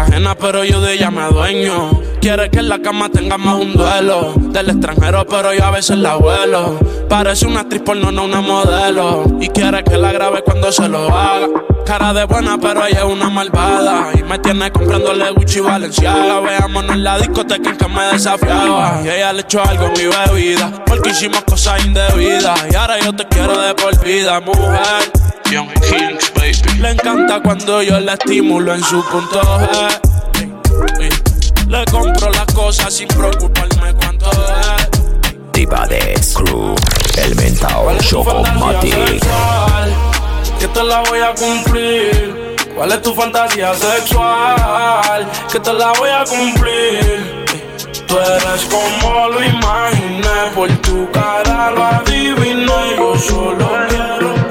Ajena, 0.00 0.34
pero 0.34 0.64
yo 0.64 0.80
de 0.80 0.94
ella 0.94 1.10
me 1.10 1.20
adueño. 1.20 1.90
quiere 2.22 2.50
que 2.50 2.60
en 2.60 2.70
la 2.70 2.80
cama 2.80 3.10
tengamos 3.10 3.60
un 3.60 3.74
duelo. 3.74 4.32
Del 4.36 4.70
extranjero, 4.70 5.26
pero 5.26 5.52
yo 5.52 5.62
a 5.62 5.70
veces 5.70 5.98
la 5.98 6.16
vuelo. 6.16 6.78
Parece 7.06 7.46
una 7.46 7.60
actriz 7.60 7.82
porno, 7.82 8.10
no 8.10 8.24
una 8.24 8.40
modelo. 8.40 9.24
Y 9.40 9.48
quiere 9.48 9.84
que 9.84 9.98
la 9.98 10.10
grabe 10.12 10.42
cuando 10.42 10.72
se 10.72 10.88
lo 10.88 11.14
haga. 11.14 11.48
Cara 11.84 12.14
de 12.14 12.24
buena, 12.24 12.56
pero 12.58 12.86
ella 12.86 13.00
es 13.00 13.04
una 13.04 13.28
malvada. 13.28 14.12
Y 14.18 14.22
me 14.22 14.38
tiene 14.38 14.72
comprándole 14.72 15.30
Gucci 15.32 15.58
y 15.58 15.60
Valenciaga. 15.60 16.40
Veámonos 16.40 16.96
en 16.96 17.04
la 17.04 17.18
discoteca 17.18 17.68
en 17.68 17.76
que 17.76 17.88
me 17.88 18.04
desafiaba. 18.04 19.02
Y 19.04 19.08
ella 19.10 19.34
le 19.34 19.42
echó 19.42 19.62
algo 19.62 19.84
en 19.84 19.92
mi 19.92 20.06
bebida. 20.06 20.82
Porque 20.86 21.10
hicimos 21.10 21.42
cosas 21.44 21.84
indebidas. 21.84 22.58
Y 22.72 22.74
ahora 22.74 22.98
yo 23.00 23.14
te 23.14 23.26
quiero 23.26 23.60
de 23.60 23.74
por 23.74 24.02
vida, 24.02 24.40
mujer. 24.40 25.29
Young 25.50 25.68
Kings, 25.80 26.32
baby. 26.34 26.78
Le 26.80 26.90
encanta 26.90 27.40
cuando 27.42 27.82
yo 27.82 27.98
la 27.98 28.12
estimulo 28.14 28.72
en 28.72 28.84
su 28.84 29.04
punto 29.06 29.40
G. 29.42 29.66
Le 31.66 31.84
compro 31.86 32.30
las 32.30 32.46
cosas 32.54 32.94
sin 32.94 33.08
preocuparme 33.08 33.92
cuánto 33.94 34.30
es. 34.30 34.88
Diva 35.52 35.88
de 35.88 36.16
Screw, 36.22 36.76
el 37.16 37.34
mentao 37.34 37.98
Chocomatic. 37.98 38.94
Que 40.60 40.68
te 40.68 40.84
la 40.84 41.02
voy 41.02 41.18
a 41.18 41.34
cumplir. 41.34 42.56
¿Cuál 42.76 42.92
es 42.92 43.02
tu 43.02 43.12
fantasía 43.12 43.74
sexual? 43.74 45.26
Que 45.50 45.58
te 45.58 45.72
la 45.72 45.92
voy 45.94 46.10
a 46.10 46.24
cumplir. 46.26 47.44
Tú 48.06 48.16
eres 48.18 48.68
como 48.70 49.28
lo 49.28 49.44
imaginé, 49.44 50.52
por 50.54 50.68
tu 50.78 51.10
cara 51.10 51.72
lo 51.72 51.84
adiviné. 51.84 52.96
Yo 52.96 53.18
solo 53.18 53.68
quiero 53.88 54.49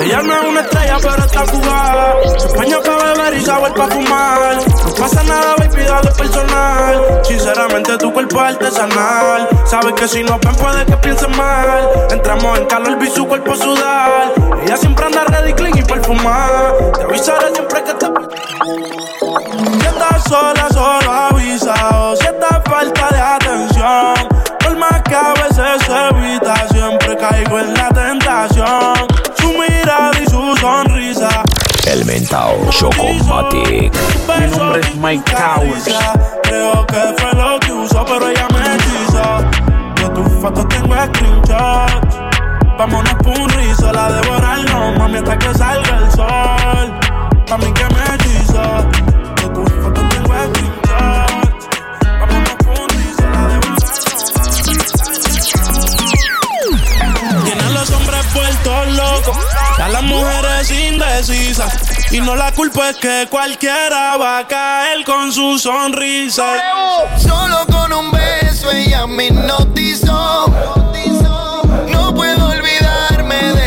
Ella 0.00 0.22
no 0.22 0.34
es 0.34 0.44
una 0.48 0.60
estrella, 0.60 0.98
pero 1.02 1.24
está 1.24 1.46
jugada. 1.46 2.14
Paño 2.56 2.82
para 2.82 3.12
beber 3.12 3.34
y 3.34 3.44
sabe 3.44 3.70
para 3.72 3.94
fumar. 3.94 4.56
No 4.84 4.94
pasa 4.94 5.22
nada, 5.24 5.54
baby, 5.58 5.82
dale 5.84 6.10
personal. 6.12 7.20
Sinceramente, 7.24 7.98
tu 7.98 8.12
cuerpo 8.12 8.36
es 8.36 8.54
artesanal. 8.54 9.48
Sabes 9.64 9.94
que 9.94 10.06
si 10.06 10.22
no 10.22 10.38
ven, 10.38 10.54
puede 10.56 10.86
que 10.86 10.96
piensen 10.98 11.36
mal. 11.36 11.90
Entramos 12.10 12.58
en 12.58 12.66
calor, 12.66 12.98
vi 12.98 13.10
su 13.10 13.26
cuerpo 13.26 13.56
sudar. 13.56 14.32
Ella 14.62 14.76
siempre 14.76 15.06
anda 15.06 15.24
ready, 15.24 15.52
clean 15.54 15.78
y 15.78 15.82
perfumada. 15.82 16.72
Te 16.96 17.02
avisaré 17.02 17.52
siempre 17.54 17.82
que 17.84 17.94
te. 17.94 18.06
Si 18.06 19.86
estás 19.86 20.24
sola, 20.28 20.68
solo 20.72 21.12
avisa. 21.12 21.74
Si 22.20 22.26
estás 22.26 22.62
falta 22.64 23.08
de 23.10 23.20
atención. 23.20 24.14
Por 24.60 24.76
más 24.76 25.02
que 25.02 25.14
a 25.14 25.32
veces 25.34 25.82
se 25.86 26.35
caigo 27.46 27.60
en 27.60 27.74
la 27.74 27.88
tentación. 27.88 28.94
Su 29.38 29.48
mirada 29.48 30.10
y 30.20 30.26
su 30.28 30.56
sonrisa. 30.56 31.42
El 31.86 32.04
mentao 32.04 32.58
Chocomatic. 32.70 33.92
Mi 34.38 34.56
nombre 34.56 34.80
es 34.80 34.96
Mike 34.96 35.32
Towers. 35.32 35.84
Creo 36.42 36.86
que 36.86 37.14
fue 37.18 37.32
lo 37.34 37.60
que 37.60 37.72
usó, 37.72 38.04
pero 38.04 38.28
ella 38.28 38.46
me 38.52 38.60
hechizó. 38.74 39.42
De 39.96 40.08
tus 40.14 40.40
fotos 40.40 40.68
tengo 40.68 40.94
screenshots. 40.94 42.16
Vámonos 42.78 43.14
por 43.14 43.38
un 43.40 43.48
rizo, 43.48 43.90
la 43.90 44.12
devorarnos, 44.12 44.98
mami, 44.98 45.16
hasta 45.16 45.38
que 45.38 45.54
salga 45.54 45.85
locos, 59.86 59.88
a 59.88 59.88
las 59.88 60.02
mujeres 60.02 60.70
indecisas. 60.70 62.10
Y 62.10 62.20
no 62.20 62.36
la 62.36 62.52
culpa 62.52 62.90
es 62.90 62.96
que 62.96 63.26
cualquiera 63.30 64.16
va 64.16 64.38
a 64.38 64.46
caer 64.46 65.04
con 65.04 65.32
su 65.32 65.58
sonrisa. 65.58 66.44
Solo 67.18 67.66
con 67.66 67.92
un 67.92 68.10
beso 68.10 68.70
ella 68.70 69.06
me 69.06 69.26
hipnotizó. 69.26 70.46
No 71.88 72.14
puedo 72.14 72.48
olvidarme 72.48 73.36
de 73.36 73.65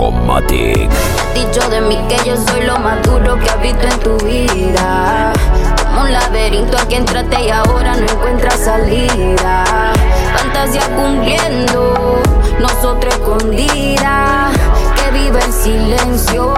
mentao 0.00 0.40
Chocomatic. 0.40 0.90
Dicho 1.34 1.68
de 1.68 1.80
mí 1.82 1.98
que 2.08 2.16
yo 2.24 2.36
soy 2.36 2.62
lo 2.62 2.78
más 2.78 3.02
duro 3.02 3.38
que 3.38 3.50
has 3.50 3.60
visto 3.60 3.86
en 3.86 3.98
tu 4.00 4.16
vida. 4.24 5.32
Como 5.82 6.02
un 6.02 6.12
laberinto 6.12 6.76
aquí 6.78 6.94
entraste 6.94 7.44
y 7.44 7.50
ahora 7.50 7.96
no 7.96 8.06
encuentras 8.06 8.60
salida. 8.60 9.92
Fantasía 10.36 10.88
cumpliendo, 10.96 12.18
nosotros 12.60 13.14
escondidas. 13.14 14.56
Que 14.96 15.10
vive 15.12 15.38
el 15.44 15.52
silencio 15.52 16.54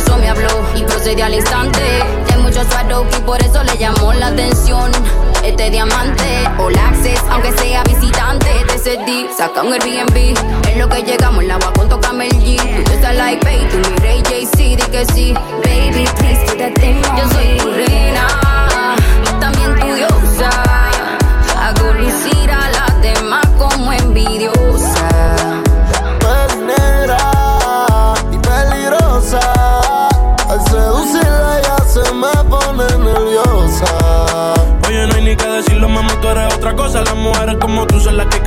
eso 0.00 0.16
me 0.16 0.28
habló 0.28 0.48
y 0.74 0.82
procede 0.82 1.22
al 1.22 1.34
instante. 1.34 1.80
Hay 2.32 2.42
mucho 2.42 2.62
suado 2.64 3.06
y 3.16 3.20
por 3.22 3.40
eso 3.42 3.62
le 3.62 3.76
llamó 3.76 4.12
la 4.12 4.28
atención. 4.28 4.90
Este 5.44 5.70
diamante, 5.70 6.48
all 6.58 6.76
access, 6.78 7.20
aunque 7.30 7.52
sea 7.52 7.82
visitante, 7.84 8.46
te 8.66 8.78
cedí, 8.78 9.26
saca 9.36 9.62
un 9.62 9.72
Airbnb. 9.72 10.16
En 10.68 10.78
lo 10.78 10.88
que 10.88 11.02
llegamos, 11.02 11.44
la 11.44 11.54
agua 11.54 11.72
con 11.74 11.88
tocarme 11.88 12.26
el 12.28 12.36
G. 12.42 12.84
Tú 12.84 12.92
estás 12.92 13.14
like, 13.14 13.44
baby, 13.44 13.66
tú 13.70 13.90
mi 13.90 13.96
rey 13.98 14.22
JC, 14.22 14.76
di 14.76 14.82
que 14.90 15.04
sí. 15.12 15.34
Baby, 15.64 16.04
please, 16.18 16.44
do 16.46 16.58
that 16.58 16.74
thing. 16.74 17.00
Yo 17.16 17.28
soy 17.32 17.58
tu 17.58 17.70
reina, 17.70 18.26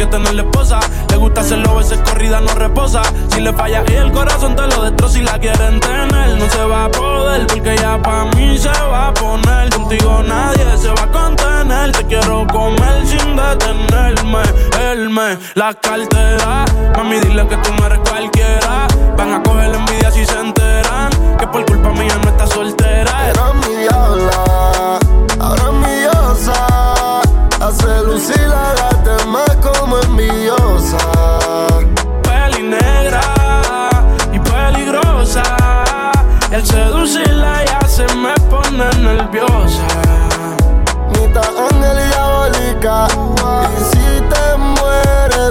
que 0.09 0.15
hay 0.15 0.21
que 0.21 0.29
tener 0.29 0.45
esposa. 0.45 0.79
Le 1.09 1.17
gusta 1.17 1.41
hacerlo, 1.41 1.75
veces 1.75 1.99
corrida 1.99 2.39
no 2.41 2.53
reposa. 2.53 3.01
Si 3.29 3.41
le 3.41 3.53
falla 3.53 3.83
y 3.87 3.93
el 3.93 4.11
corazón 4.11 4.55
te 4.55 4.67
lo 4.67 4.83
destroza. 4.83 5.13
Si 5.13 5.21
la 5.21 5.39
quieren 5.39 5.79
tener, 5.79 6.37
no 6.37 6.49
se 6.49 6.63
va 6.63 6.85
a 6.85 6.91
poder. 6.91 7.47
Porque 7.47 7.75
ya 7.77 8.01
pa' 8.01 8.25
mí 8.35 8.57
se 8.57 8.69
va 8.69 9.07
a 9.07 9.13
poner. 9.13 9.69
Contigo 9.69 10.23
nadie 10.23 10.77
se 10.77 10.89
va 10.89 11.03
a 11.03 11.11
contener. 11.11 11.91
te 11.91 12.05
quiero 12.05 12.45
comer 12.47 13.05
sin 13.05 13.35
detenerme. 13.35 14.43
Él 14.91 15.09
me 15.09 15.37
la 15.55 15.73
cartera, 15.73 16.65
mami, 16.95 17.19
dile 17.19 17.47
que 17.47 17.57
tú 17.57 17.71
no 17.73 18.03
cualquiera. 18.03 18.87
Van 19.17 19.33
a 19.33 19.43
coger 19.43 19.73
envidia 19.73 20.11
si 20.11 20.25
se 20.25 20.39
enteran 20.39 21.09
que 21.37 21.47
por 21.47 21.65
culpa 21.65 21.89
mía 21.91 22.17
no 22.23 22.29
está 22.29 22.47
soltera. 22.47 23.29
Era 23.29 23.53
mi 23.53 23.75
diabla, 23.75 24.99
ahora 25.39 25.63
es 25.63 25.73
mi 25.73 25.95
diosa. 26.01 27.21
Hace 27.59 28.03
lucir 28.03 28.51
a 28.51 28.73
las 28.73 29.03
demás 29.05 29.52
como 29.93 29.99
envidiosa. 30.01 30.97
Peli 32.23 32.63
negra 32.63 33.21
y 34.31 34.39
peligrosa. 34.39 35.43
Al 36.51 36.65
seducirla 36.65 37.63
ya 37.65 37.87
se 37.87 38.05
me 38.15 38.33
pone 38.49 38.89
nerviosa. 39.01 39.85
Mita 41.09 41.41
ángel 41.69 41.99
y 41.99 42.09
diabólica. 42.09 43.07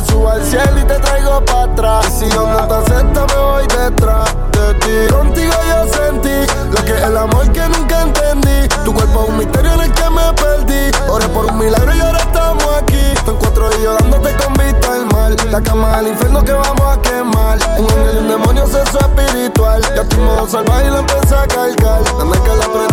Y 0.03 0.05
te 0.05 0.13
subo 0.13 0.29
al 0.31 0.43
cielo 0.45 0.81
y 0.81 0.85
te 0.85 0.99
traigo 0.99 1.45
para 1.45 1.63
atrás. 1.65 2.07
Y 2.09 2.25
si 2.25 2.31
yo 2.31 2.47
no 2.47 2.67
te 2.67 2.75
acepto, 2.75 3.27
me 3.27 3.37
voy 3.37 3.67
detrás 3.67 4.35
de 4.53 4.75
ti. 4.75 5.13
Contigo 5.13 5.53
yo 5.69 5.93
sentí 5.93 6.53
lo 6.71 6.85
que 6.85 6.93
es 6.93 7.03
el 7.03 7.17
amor 7.17 7.51
que 7.53 7.69
nunca 7.69 8.03
entendí. 8.03 8.69
Tu 8.85 8.93
cuerpo 8.93 9.23
es 9.23 9.29
un 9.29 9.39
misterio 9.39 9.73
en 9.75 9.81
el 9.81 9.93
que 9.93 10.11
me 10.11 10.33
perdí. 10.35 10.91
Oré 11.09 11.29
por 11.29 11.47
un 11.47 11.59
milagro 11.59 11.95
y 11.95 12.01
ahora 12.01 12.19
estamos 12.19 12.65
aquí. 12.81 13.15
En 13.27 13.37
cuatro 13.37 13.71
días 13.71 13.97
dándote 14.01 14.37
con 14.37 14.53
vista 14.55 14.93
al 14.93 15.07
mal. 15.07 15.37
La 15.51 15.61
cama 15.61 15.97
del 15.99 16.09
infierno 16.09 16.43
que 16.45 16.53
vamos 16.53 16.97
a 16.97 17.01
quemar. 17.03 17.59
En 17.77 17.85
un, 17.85 18.19
un 18.19 18.29
demonio 18.29 18.67
sexo 18.67 18.99
espiritual. 18.99 19.83
Ya 19.95 20.17
modo 20.19 20.49
salvaje 20.49 20.87
y 20.87 20.91
lo 20.91 20.99
empecé 20.99 21.35
a 21.35 21.47
cargar. 21.47 22.03
Dame 22.19 22.39
que 22.41 22.49
la 22.49 22.67
la 22.69 22.92